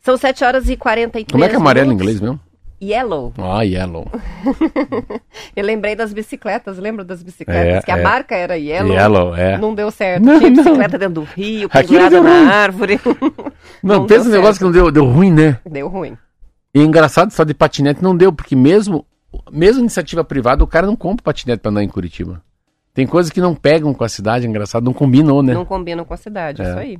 [0.00, 2.40] São 7 horas e 43 Como é que é amarelo em inglês mesmo?
[2.82, 3.34] Yellow.
[3.36, 4.06] Ah, yellow.
[5.54, 7.76] Eu lembrei das bicicletas, lembra das bicicletas?
[7.76, 8.02] É, que a é.
[8.02, 8.92] marca era Yellow.
[8.94, 9.58] Yellow, é.
[9.58, 10.24] Não deu certo.
[10.24, 10.64] Não, Tinha não.
[10.64, 12.44] bicicleta dentro do rio, pendurada deu ruim.
[12.44, 13.00] na árvore.
[13.82, 15.58] Não, Não pensa no negócio que não deu, deu ruim, né?
[15.68, 16.16] deu ruim.
[16.74, 19.04] E é engraçado, só de patinete não deu, porque mesmo,
[19.50, 22.42] mesmo iniciativa privada, o cara não compra patinete pra andar em Curitiba.
[22.94, 25.52] Tem coisas que não pegam com a cidade, é engraçado, não combinou, né?
[25.54, 26.68] Não combinam com a cidade, É.
[26.68, 26.98] isso aí.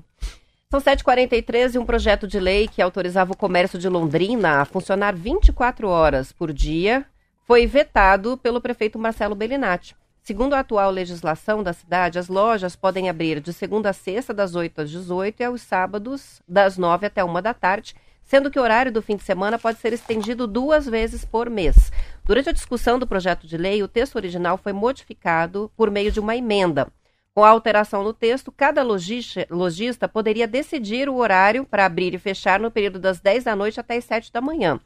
[0.72, 5.16] São 7h43 e um projeto de lei que autorizava o comércio de Londrina a funcionar
[5.16, 7.04] 24 horas por dia
[7.44, 9.96] foi vetado pelo prefeito Marcelo Bellinati.
[10.22, 14.54] Segundo a atual legislação da cidade, as lojas podem abrir de segunda a sexta, das
[14.54, 18.62] 8 às 18 e aos sábados, das 9 até 1 da tarde, sendo que o
[18.62, 21.90] horário do fim de semana pode ser estendido duas vezes por mês.
[22.24, 26.20] Durante a discussão do projeto de lei, o texto original foi modificado por meio de
[26.20, 26.86] uma emenda.
[27.40, 32.60] Com a alteração no texto, cada lojista poderia decidir o horário para abrir e fechar
[32.60, 34.78] no período das 10 da noite até as 7 da manhã.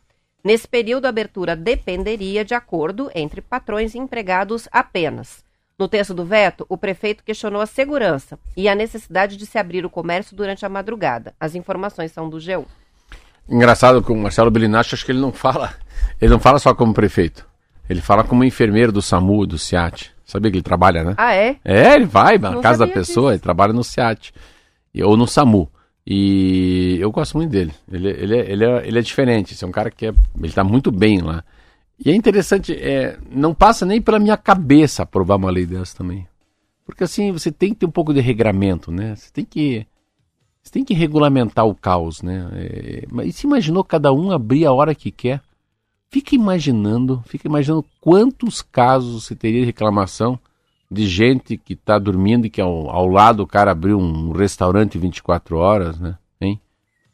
[0.44, 5.42] Nesse período, a abertura dependeria de acordo entre patrões e empregados apenas.
[5.76, 9.84] No texto do veto, o prefeito questionou a segurança e a necessidade de se abrir
[9.84, 11.34] o comércio durante a madrugada.
[11.40, 12.66] As informações são do G1.
[13.48, 15.74] Engraçado que o Marcelo Bellinati, acho que ele não fala,
[16.22, 17.44] ele não fala só como prefeito.
[17.90, 20.13] Ele fala como enfermeiro do SAMU, do SEAT.
[20.24, 21.14] Sabia que ele trabalha, né?
[21.18, 21.56] Ah, é?
[21.64, 23.34] É, ele vai na Não casa da sabia pessoa, disso.
[23.34, 24.32] ele trabalha no SEAT.
[24.94, 25.68] E- Ou no SAMU.
[26.06, 27.72] E eu gosto muito dele.
[27.90, 29.52] Ele, ele, é- ele, é, ele é diferente.
[29.54, 31.42] Esse é um cara que é, ele tá muito bem lá.
[32.04, 36.26] E é interessante, é, não passa nem pela minha cabeça aprovar uma lei dessa também.
[36.84, 39.14] Porque assim, você tem que ter um pouco de regramento, né?
[39.16, 39.86] Você tem que.
[40.62, 42.48] Você tem que regulamentar o caos, né?
[42.54, 45.40] É, mas e se imaginou cada um abrir a hora que quer?
[46.14, 50.38] Fica imaginando, fica imaginando quantos casos você teria de reclamação
[50.88, 54.96] de gente que está dormindo e que ao, ao lado o cara abriu um restaurante
[54.96, 56.16] 24 horas, né?
[56.40, 56.60] Hein?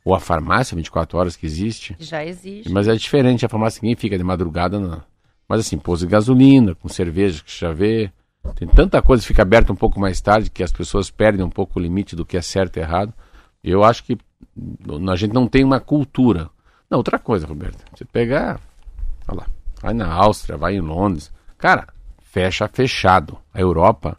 [0.05, 1.97] Ou a farmácia 24 horas que existe.
[1.99, 2.71] Já existe.
[2.71, 5.03] Mas é diferente, a farmácia ninguém fica de madrugada, não.
[5.49, 8.13] Mas assim, posto de gasolina, com cerveja que já vê.
[8.55, 11.49] Tem tanta coisa que fica aberta um pouco mais tarde que as pessoas perdem um
[11.49, 13.15] pouco o limite do que é certo e errado.
[13.65, 14.19] Eu acho que
[15.11, 16.51] a gente não tem uma cultura.
[16.91, 17.83] Não, outra coisa, Roberto.
[17.97, 18.61] Você pegar,
[19.31, 19.47] olha lá,
[19.81, 21.31] vai na Áustria, vai em Londres.
[21.59, 21.87] Cara,
[22.23, 23.39] fecha fechado.
[23.53, 24.17] A Europa,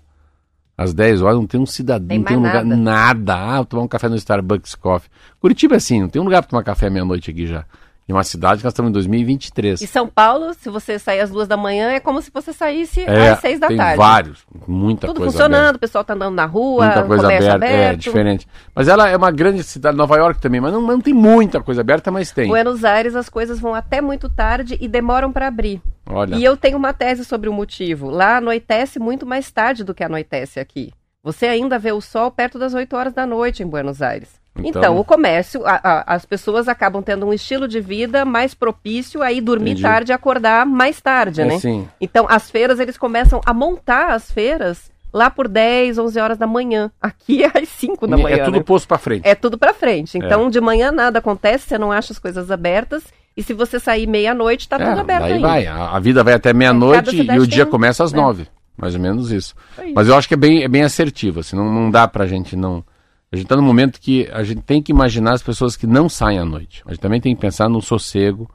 [0.78, 2.82] às 10 horas, não tem um cidadão, Tem não tem um lugar, nada.
[2.82, 3.36] nada.
[3.36, 5.10] Ah, vou tomar um café no Starbucks Coffee.
[5.40, 7.66] Curitiba é assim, não tem um lugar para tomar café meia-noite aqui já.
[8.12, 9.82] Em uma cidade que nós estamos em 2023.
[9.82, 13.02] E São Paulo, se você sair às duas da manhã, é como se você saísse
[13.06, 13.98] É, às seis da tem tarde.
[13.98, 15.78] vários, muita Tudo coisa funcionando, aberta.
[15.78, 17.94] o pessoal tá andando na rua, Muita coisa aberta, aberto.
[17.94, 18.48] é diferente.
[18.76, 21.80] Mas ela é uma grande cidade, Nova York também, mas não, não tem muita coisa
[21.80, 22.50] aberta, mas tem.
[22.50, 25.82] Buenos Aires, as coisas vão até muito tarde e demoram para abrir.
[26.10, 28.10] Olha, E eu tenho uma tese sobre o motivo.
[28.10, 30.92] Lá anoitece muito mais tarde do que anoitece aqui.
[31.24, 34.30] Você ainda vê o sol perto das 8 horas da noite em Buenos Aires.
[34.58, 38.54] Então, Então- o comércio, a- a- as pessoas acabam tendo um estilo de vida mais
[38.54, 39.84] propício a ir dormir Entendi.
[39.84, 41.56] tarde e acordar mais tarde, é né?
[41.56, 46.38] assim, Então, as feiras, eles começam a montar as feiras lá por 10, 11 horas
[46.38, 46.92] da manhã.
[47.00, 48.64] Aqui é às 5 da manhã, é tudo né?
[48.64, 49.22] posto pra frente.
[49.26, 50.18] É tudo pra frente.
[50.18, 53.04] Então, de manhã nada acontece, você não acha as coisas abertas.
[53.38, 55.48] E se você sair meia-noite, tá É, tudo aberto daí ainda.
[55.48, 58.16] vai, a, a vida vai até meia-noite e o dia um- começa às é.
[58.18, 58.48] nove.
[58.78, 59.54] Mais ou menos isso.
[59.78, 59.92] É.
[59.94, 62.56] Mas eu acho que é bem, é bem assertivo, assim, não, não dá pra gente
[62.56, 62.84] não...
[63.32, 66.10] A gente tá num momento que a gente tem que imaginar as pessoas que não
[66.10, 66.84] saem à noite.
[66.86, 68.50] A gente também tem que pensar no sossego.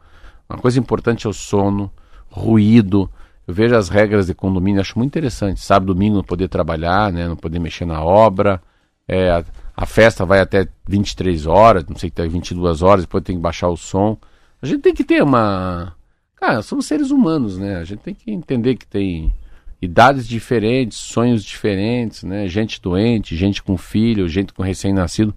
[0.46, 1.90] Uma coisa importante é o sono,
[2.28, 3.10] ruído.
[3.46, 5.60] Eu vejo as regras de condomínio, acho muito interessante.
[5.60, 8.60] Sábado, domingo não poder trabalhar, né, não poder mexer na obra.
[9.08, 9.44] É, a,
[9.74, 13.42] a festa vai até 23 horas, não sei que até 22 horas, depois tem que
[13.42, 14.18] baixar o som.
[14.60, 15.94] A gente tem que ter uma.
[16.34, 17.76] Cara, somos seres humanos, né?
[17.76, 19.32] A gente tem que entender que tem
[19.81, 22.49] idades diferentes, sonhos diferentes, né?
[22.49, 25.35] Gente doente, gente com filho, gente com recém-nascido.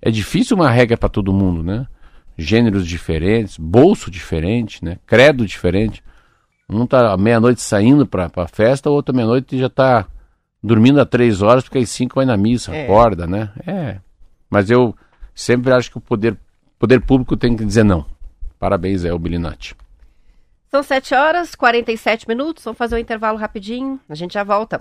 [0.00, 1.86] É difícil uma regra para todo mundo, né?
[2.36, 4.98] Gêneros diferentes, bolso diferente, né?
[5.06, 6.02] Credo diferente.
[6.68, 10.06] Um tá à meia-noite saindo para a festa, o outro meia-noite já tá
[10.62, 12.84] dormindo às três horas, porque às cinco vai na missa, É.
[12.84, 13.50] acorda, né?
[13.66, 13.98] É.
[14.48, 14.94] Mas eu
[15.34, 16.36] sempre acho que o poder,
[16.78, 18.06] poder público tem que dizer não.
[18.58, 19.74] Parabéns, é o Bilinati.
[20.74, 22.64] São 7 horas e 47 minutos.
[22.64, 24.00] Vamos fazer um intervalo rapidinho.
[24.08, 24.80] A gente já volta.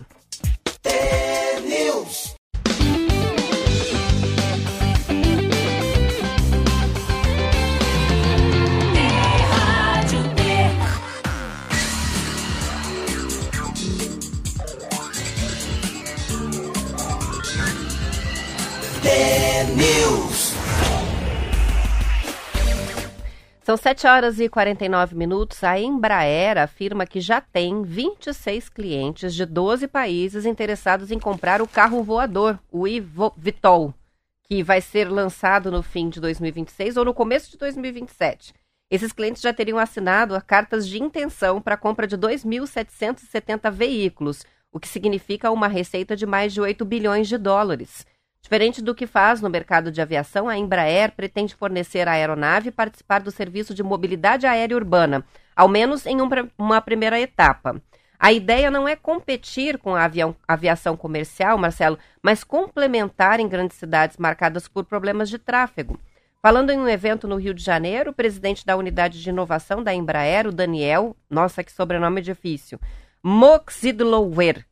[23.64, 25.64] São 7 horas e 49 minutos.
[25.64, 31.68] A Embraer afirma que já tem 26 clientes de 12 países interessados em comprar o
[31.68, 33.94] carro voador, o eVTOL,
[34.42, 38.52] que vai ser lançado no fim de 2026 ou no começo de 2027.
[38.90, 44.80] Esses clientes já teriam assinado cartas de intenção para a compra de 2.770 veículos, o
[44.80, 48.08] que significa uma receita de mais de 8 bilhões de dólares.
[48.44, 52.72] Diferente do que faz no mercado de aviação, a Embraer pretende fornecer a aeronave e
[52.72, 55.24] participar do serviço de mobilidade aérea urbana,
[55.56, 57.82] ao menos em um uma primeira etapa.
[58.20, 63.78] A ideia não é competir com a avião- aviação comercial, Marcelo, mas complementar em grandes
[63.78, 66.00] cidades marcadas por problemas de tráfego.
[66.42, 69.94] Falando em um evento no Rio de Janeiro, o presidente da unidade de inovação da
[69.94, 72.80] Embraer, o Daniel, nossa que sobrenome difícil,
[73.24, 74.66] Moxidlower,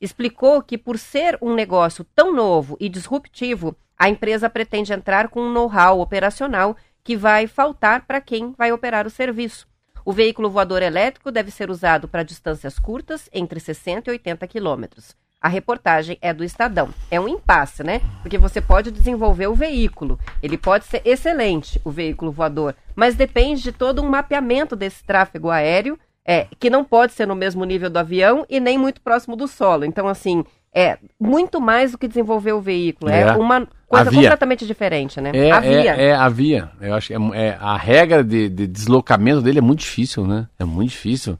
[0.00, 5.42] explicou que, por ser um negócio tão novo e disruptivo, a empresa pretende entrar com
[5.42, 9.68] um know-how operacional que vai faltar para quem vai operar o serviço.
[10.04, 15.14] O veículo voador elétrico deve ser usado para distâncias curtas, entre 60 e 80 quilômetros.
[15.42, 16.90] A reportagem é do Estadão.
[17.10, 18.00] É um impasse, né?
[18.20, 20.18] Porque você pode desenvolver o veículo.
[20.42, 25.48] Ele pode ser excelente, o veículo voador, mas depende de todo um mapeamento desse tráfego
[25.50, 25.98] aéreo
[26.30, 29.48] é, que não pode ser no mesmo nível do avião e nem muito próximo do
[29.48, 29.84] solo.
[29.84, 33.10] Então, assim, é muito mais do que desenvolver o veículo.
[33.10, 33.32] É, É.
[33.32, 34.20] uma coisa Havia.
[34.22, 35.32] completamente diferente, né?
[35.34, 35.96] É, Havia.
[35.96, 36.70] é, é a via.
[36.80, 37.18] Eu acho que é,
[37.48, 40.46] é- a regra de, de deslocamento dele é muito difícil, né?
[40.56, 41.36] É muito difícil.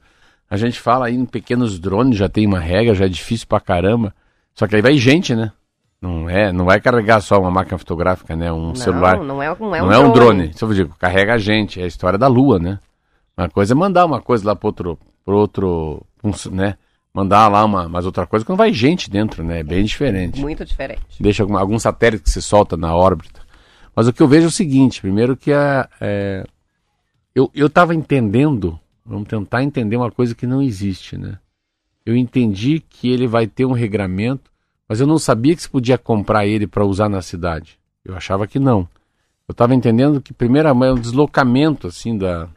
[0.51, 3.61] A gente fala aí em pequenos drones, já tem uma regra, já é difícil pra
[3.61, 4.13] caramba.
[4.57, 5.53] Só que aí vai gente, né?
[6.03, 8.51] Não é, não vai carregar só uma máquina fotográfica, né?
[8.51, 9.19] Um não, celular.
[9.23, 10.51] não é, não é não um é um drone.
[10.53, 11.81] Se eu digo, carrega a gente.
[11.81, 12.81] É a história da Lua, né?
[13.41, 16.07] Uma coisa é mandar uma coisa lá pro outro, pro outro,
[16.51, 16.77] né?
[17.13, 19.61] Mandar lá uma, mas outra coisa é quando vai gente dentro, né?
[19.61, 21.03] É bem diferente Muito diferente.
[21.19, 23.41] deixa algum, algum satélite que se solta na órbita.
[23.97, 26.45] Mas o que eu vejo é o seguinte, primeiro que a, é,
[27.35, 31.39] eu eu estava entendendo, vamos tentar entender uma coisa que não existe, né?
[32.05, 34.51] Eu entendi que ele vai ter um regramento,
[34.87, 37.79] mas eu não sabia que se podia comprar ele para usar na cidade.
[38.05, 38.89] Eu achava que não.
[39.49, 42.49] Eu estava entendendo que primeiro é um deslocamento assim da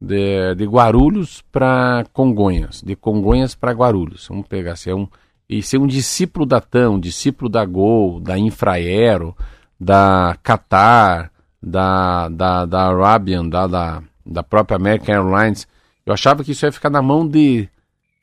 [0.00, 4.26] de, de Guarulhos para Congonhas, de Congonhas para Guarulhos.
[4.28, 5.08] Vamos pegar assim, é um
[5.48, 9.36] e ser um discípulo da TAM, um discípulo da Gol, da Infraero,
[9.78, 11.30] da Qatar,
[11.62, 15.68] da, da, da Arabian, da, da, da própria American Airlines.
[16.04, 17.68] Eu achava que isso ia ficar na mão de,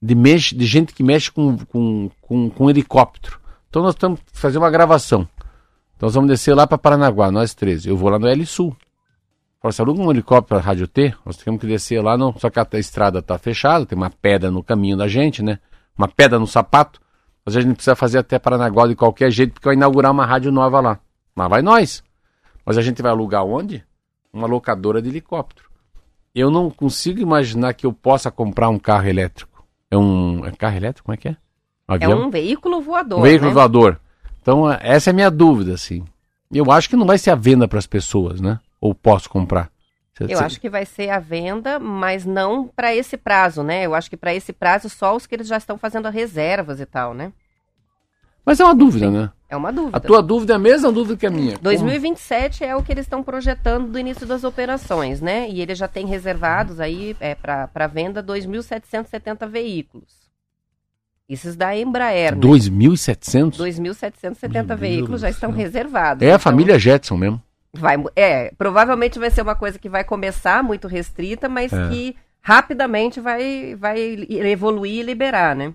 [0.01, 3.39] de, mexe, de gente que mexe com, com, com, com helicóptero.
[3.69, 5.27] Então nós estamos fazendo uma gravação.
[5.95, 7.85] Então nós vamos descer lá para Paranaguá, nós três.
[7.85, 8.75] Eu vou lá no L Sul.
[9.63, 12.49] Fala, se aluga um helicóptero para Rádio T, nós temos que descer lá, não, só
[12.49, 15.57] que a, a estrada está fechada, tem uma pedra no caminho da gente, né?
[15.97, 16.99] Uma pedra no sapato.
[17.45, 20.51] Mas a gente precisa fazer até Paranaguá de qualquer jeito, porque vai inaugurar uma rádio
[20.51, 20.99] nova lá.
[21.33, 22.03] Lá vai nós.
[22.65, 23.81] Mas a gente vai alugar onde?
[24.33, 25.69] Uma locadora de helicóptero.
[26.35, 29.65] Eu não consigo imaginar que eu possa comprar um carro elétrico.
[29.89, 30.45] É um.
[30.45, 31.05] É carro elétrico?
[31.05, 31.37] Como é que é?
[32.01, 33.19] É um veículo voador.
[33.19, 33.53] Um veículo né?
[33.53, 33.97] voador.
[34.41, 36.03] Então, essa é a minha dúvida, assim.
[36.51, 38.59] Eu acho que não vai ser a venda para as pessoas, né?
[38.83, 39.71] Ou posso comprar?
[40.13, 43.83] Você- Eu você- acho que vai ser a venda, mas não para esse prazo, né?
[43.83, 46.85] Eu acho que para esse prazo só os que eles já estão fazendo reservas e
[46.85, 47.31] tal, né?
[48.45, 49.31] Mas é uma dúvida, né?
[49.47, 49.95] É uma dúvida.
[49.97, 51.57] A tua dúvida é a mesma dúvida que a minha.
[51.59, 55.49] 2027 é o que eles estão projetando do início das operações, né?
[55.49, 60.29] E ele já tem reservados aí é, para venda 2.770 veículos.
[61.29, 62.41] Esses da Embraer, Como?
[62.53, 62.59] né?
[62.59, 63.57] 2.700?
[63.57, 66.21] 2.770 Meu veículos já estão reservados.
[66.21, 67.41] É a Então, família Jetson mesmo.
[67.75, 71.89] Vai, é, provavelmente vai ser uma coisa que vai começar muito restrita, mas É.
[71.89, 73.99] que rapidamente vai, vai
[74.29, 75.73] evoluir e liberar, né?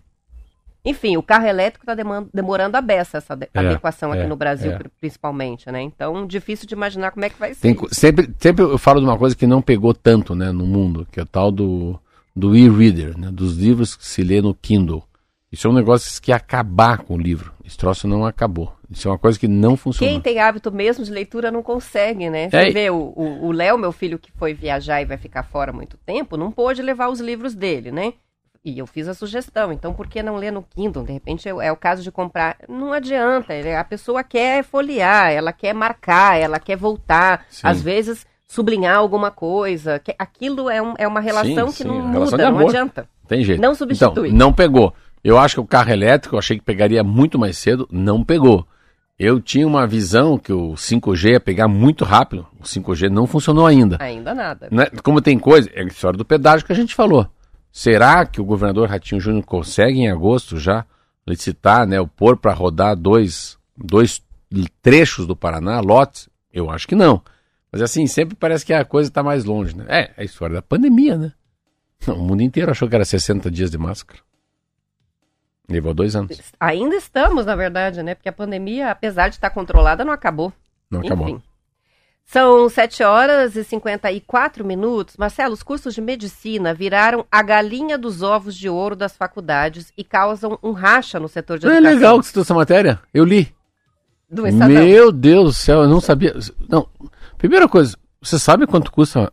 [0.84, 1.94] Enfim, o carro elétrico está
[2.32, 4.76] demorando a beça essa É, adequação aqui é, no Brasil, é.
[4.78, 5.82] pri- principalmente, né?
[5.82, 7.60] Então, difícil de imaginar como é que vai ser.
[7.60, 11.06] Tem sempre, sempre eu falo de uma coisa que não pegou tanto né, no mundo,
[11.10, 11.98] que é o tal do,
[12.34, 15.02] do e-reader, né, dos livros que se lê no Kindle.
[15.50, 17.52] Isso é um negócio que acabar com o livro.
[17.68, 18.72] Esse troço não acabou.
[18.90, 20.10] Isso é uma coisa que não funcionou.
[20.10, 22.48] Quem tem hábito mesmo de leitura não consegue, né?
[22.48, 25.98] Você É, vê, o Léo, meu filho, que foi viajar e vai ficar fora muito
[25.98, 28.14] tempo, não pôde levar os livros dele, né?
[28.64, 31.04] E eu fiz a sugestão, então por que não ler no Kindle?
[31.04, 32.56] De repente é, é o caso de comprar.
[32.66, 37.66] Não adianta, a pessoa quer folhear, ela quer marcar, ela quer voltar, Sim.
[37.68, 40.00] às vezes sublinhar alguma coisa.
[40.18, 43.08] Aquilo é, um- é uma relação Sim, que sim, não relação muda, não adianta.
[43.28, 43.60] Tem jeito.
[43.60, 44.28] Não substitui.
[44.30, 44.94] Então, não pegou.
[45.22, 48.66] Eu acho que o carro elétrico, eu achei que pegaria muito mais cedo, não pegou.
[49.18, 52.46] Eu tinha uma visão que o 5G ia pegar muito rápido.
[52.60, 53.96] O 5G não funcionou ainda.
[54.00, 54.68] Ainda nada.
[54.70, 54.86] Né?
[55.02, 57.28] Como tem coisa, é a história do pedágio que a gente falou.
[57.72, 60.86] Será que o governador Ratinho Júnior consegue em agosto já
[61.26, 64.22] licitar, né, o pôr para rodar dois, dois
[64.80, 66.28] trechos do Paraná, lotes?
[66.52, 67.20] Eu acho que não.
[67.70, 69.84] Mas assim, sempre parece que a coisa está mais longe, né?
[69.88, 71.32] É, é a história da pandemia, né?
[72.06, 74.20] O mundo inteiro achou que era 60 dias de máscara.
[75.68, 76.40] Levou dois anos.
[76.58, 78.14] Ainda estamos, na verdade, né?
[78.14, 80.52] Porque a pandemia, apesar de estar controlada, não acabou.
[80.90, 81.28] Não acabou.
[81.28, 81.42] Enfim.
[82.24, 85.16] São 7 horas e 54 minutos.
[85.16, 90.04] Marcelo, os cursos de medicina viraram a galinha dos ovos de ouro das faculdades e
[90.04, 91.96] causam um racha no setor de Não é educação.
[91.98, 93.00] legal que você trouxe essa matéria?
[93.14, 93.54] Eu li.
[94.30, 94.68] Do Estadão.
[94.68, 96.34] Meu Deus do céu, eu não sabia.
[96.68, 96.86] Não,
[97.38, 99.32] primeira coisa, você sabe quanto custa?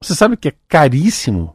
[0.00, 1.54] Você sabe que é caríssimo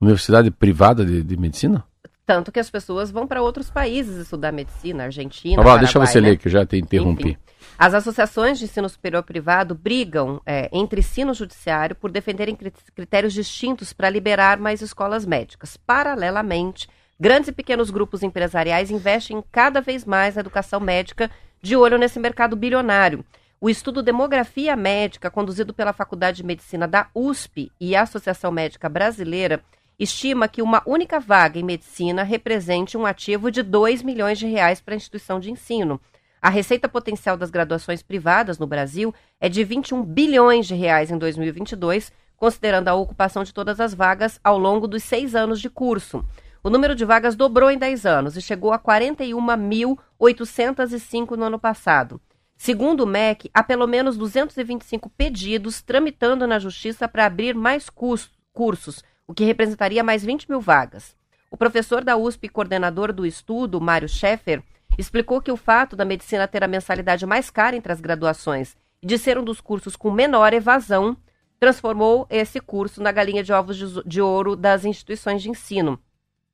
[0.00, 1.84] universidade privada de, de medicina?
[2.24, 6.12] Tanto que as pessoas vão para outros países estudar medicina, Argentina, Tá bom, deixa Paraguai,
[6.12, 6.28] você né?
[6.30, 7.30] ler que eu já te interrompi.
[7.30, 7.36] Enfim.
[7.78, 12.72] As associações de ensino superior privado brigam é, entre si no judiciário por defenderem cri-
[12.94, 15.76] critérios distintos para liberar mais escolas médicas.
[15.76, 21.98] Paralelamente, grandes e pequenos grupos empresariais investem cada vez mais na educação médica de olho
[21.98, 23.24] nesse mercado bilionário.
[23.60, 28.88] O estudo Demografia Médica, conduzido pela Faculdade de Medicina da USP e a Associação Médica
[28.88, 29.60] Brasileira,
[29.98, 34.80] estima que uma única vaga em medicina represente um ativo de 2 milhões de reais
[34.80, 36.00] para a instituição de ensino.
[36.40, 41.18] A receita potencial das graduações privadas no Brasil é de 21 bilhões de reais em
[41.18, 46.24] 2022, considerando a ocupação de todas as vagas ao longo dos seis anos de curso.
[46.64, 52.20] O número de vagas dobrou em 10 anos e chegou a 41.805 no ano passado.
[52.56, 59.02] Segundo o MEC, há pelo menos 225 pedidos tramitando na Justiça para abrir mais cursos,
[59.32, 61.16] o que representaria mais 20 mil vagas.
[61.50, 64.62] O professor da USP e coordenador do estudo, Mário Schaeffer,
[64.98, 69.06] explicou que o fato da medicina ter a mensalidade mais cara entre as graduações e
[69.06, 71.16] de ser um dos cursos com menor evasão
[71.58, 75.98] transformou esse curso na galinha de ovos de ouro das instituições de ensino.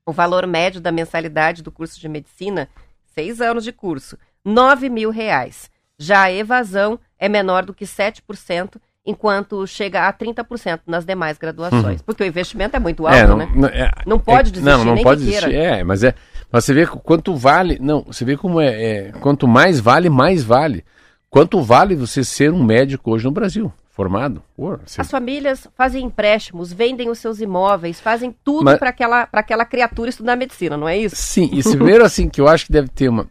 [0.05, 2.69] O valor médio da mensalidade do curso de medicina,
[3.13, 5.69] seis anos de curso, 9 mil reais.
[5.97, 12.01] Já a evasão é menor do que 7%, enquanto chega a 30% nas demais graduações.
[12.01, 13.51] Porque o investimento é muito alto, é, não, né?
[13.55, 15.53] não, é- Não pode é- desistir, Não, não pode desistir.
[15.55, 16.13] É, mas é.
[16.51, 17.77] Mas você vê quanto vale.
[17.81, 19.11] Não, você vê como é, é.
[19.19, 20.83] Quanto mais vale, mais vale.
[21.29, 23.71] Quanto vale você ser um médico hoje no Brasil?
[23.91, 24.41] Formado?
[24.57, 29.41] Você- As famílias fazem empréstimos, vendem os seus imóveis, fazem tudo Mas- para aquela, pra
[29.41, 31.15] aquela criatura estudar medicina, não é isso?
[31.17, 31.61] Sim, e
[31.93, 33.27] primeiro assim, que eu acho que deve ter uma.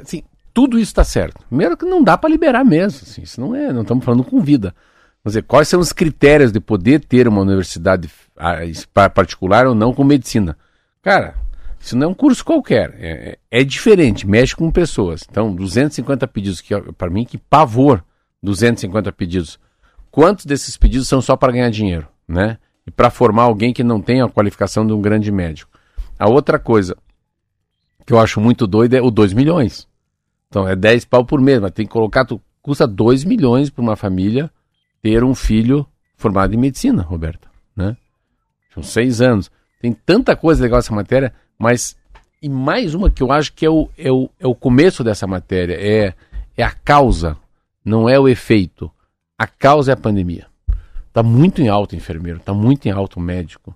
[0.00, 0.22] Assim,
[0.54, 1.42] tudo isso está certo.
[1.48, 3.00] Primeiro que não dá para liberar mesmo.
[3.02, 3.72] Assim, isso não é.
[3.72, 4.74] Não estamos falando com vida.
[5.24, 8.58] Vamos dizer, quais são os critérios de poder ter uma universidade ah,
[9.10, 10.56] particular ou não com medicina?
[11.00, 11.34] Cara,
[11.78, 12.94] isso não é um curso qualquer.
[12.98, 15.26] É, é é diferente, mexe com pessoas.
[15.28, 18.02] Então, 250 pedidos, que para mim, que pavor.
[18.42, 19.58] 250 pedidos.
[20.10, 22.58] quantos desses pedidos são só para ganhar dinheiro, né?
[22.84, 25.70] E para formar alguém que não tem a qualificação de um grande médico.
[26.18, 26.96] A outra coisa
[28.04, 29.86] que eu acho muito doido é o 2 milhões.
[30.48, 33.82] Então é 10 pau por mês, mas tem que colocar, tu, custa 2 milhões para
[33.82, 34.50] uma família
[35.02, 35.86] ter um filho
[36.16, 37.96] formado em medicina, Roberta, né?
[38.72, 39.50] São seis anos.
[39.80, 41.96] Tem tanta coisa legal essa matéria, mas
[42.40, 45.26] e mais uma que eu acho que é o, é o, é o começo dessa
[45.26, 46.14] matéria, é,
[46.56, 47.36] é a causa,
[47.84, 48.90] não é o efeito.
[49.36, 50.46] A causa é a pandemia.
[51.08, 53.74] Está muito em alta enfermeiro, está muito em alta o médico.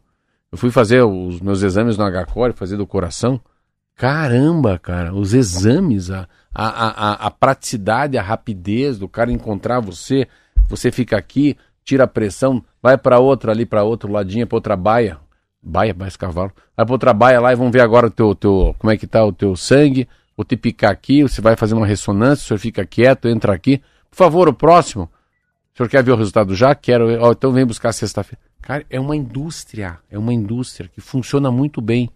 [0.50, 3.40] Eu fui fazer os meus exames no HCOR, fazer do coração.
[3.94, 10.28] Caramba, cara, os exames, a, a, a, a praticidade, a rapidez do cara encontrar você,
[10.68, 14.76] você fica aqui, tira a pressão, vai para outra ali, para outro ladinho, para outra
[14.76, 15.18] baia.
[15.62, 16.52] Baia, mais cavalo.
[16.76, 19.06] Vai para outra baia lá e vamos ver agora o teu, teu, como é que
[19.06, 20.08] tá o teu sangue.
[20.36, 23.82] Vou te picar aqui, você vai fazer uma ressonância, o senhor fica quieto, entra aqui.
[24.10, 25.04] Por favor, o próximo.
[25.74, 26.74] O senhor quer ver o resultado já?
[26.74, 27.10] Quero.
[27.30, 28.40] Então vem buscar sexta-feira.
[28.62, 32.10] Cara, é uma indústria, é uma indústria que funciona muito bem.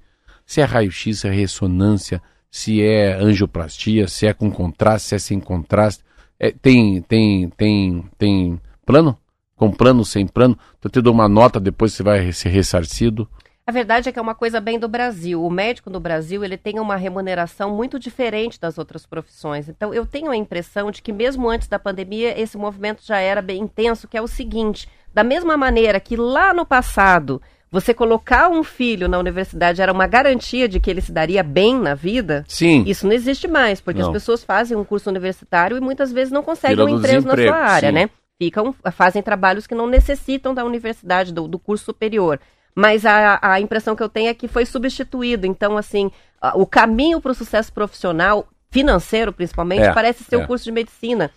[0.44, 2.20] Se é raio-x, se é ressonância,
[2.50, 6.02] se é angioplastia, se é com contraste, se é sem contraste.
[6.42, 9.16] É, tem, tem, tem, tem plano?
[9.54, 10.58] Com plano, sem plano?
[10.78, 13.28] Então eu te dou uma nota, depois você vai ser ressarcido.
[13.66, 15.44] A verdade é que é uma coisa bem do Brasil.
[15.44, 19.68] O médico no Brasil ele tem uma remuneração muito diferente das outras profissões.
[19.68, 23.42] Então eu tenho a impressão de que mesmo antes da pandemia esse movimento já era
[23.42, 27.40] bem intenso, que é o seguinte: da mesma maneira que lá no passado
[27.70, 31.78] você colocar um filho na universidade era uma garantia de que ele se daria bem
[31.78, 32.82] na vida, Sim.
[32.86, 34.08] isso não existe mais, porque Não.
[34.08, 37.36] as pessoas fazem um curso universitário e muitas vezes não conseguem Tira um emprego na
[37.36, 37.94] sua área, sim.
[37.94, 38.10] né?
[38.42, 42.40] Ficam, fazem trabalhos que não necessitam da universidade, do, do curso superior.
[42.74, 45.46] Mas a, a impressão que eu tenho é que foi substituído.
[45.46, 46.10] Então, assim,
[46.54, 50.38] o caminho para o sucesso profissional, financeiro principalmente, É, parece ser é.
[50.38, 51.30] o curso de medicina.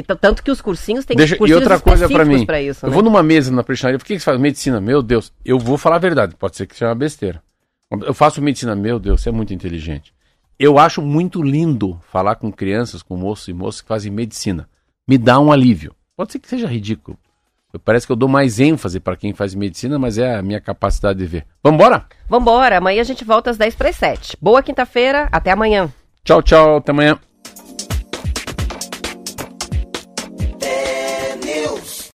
[0.00, 2.44] Então, tanto que os cursinhos têm Deixa, e cursinhos outra coisa para mim.
[2.46, 2.94] pra isso, eu né?
[2.94, 4.80] vou numa mesa na prestinaria, por que, que você faz medicina?
[4.80, 7.42] Meu Deus, eu vou falar a verdade, pode ser que seja uma besteira.
[7.90, 10.12] Eu faço medicina, meu Deus, você é muito inteligente.
[10.58, 14.68] Eu acho muito lindo falar com crianças, com moços e moças que fazem medicina.
[15.08, 15.94] Me dá um alívio.
[16.16, 17.16] Pode ser que seja ridículo.
[17.72, 20.60] Eu- Parece que eu dou mais ênfase para quem faz medicina, mas é a minha
[20.60, 21.46] capacidade de ver.
[21.64, 22.04] Vambora?
[22.28, 24.36] Vambora, amanhã a gente volta às 10 para as 7.
[24.40, 25.90] Boa quinta-feira, até amanhã.
[26.22, 27.18] Tchau, tchau, até amanhã.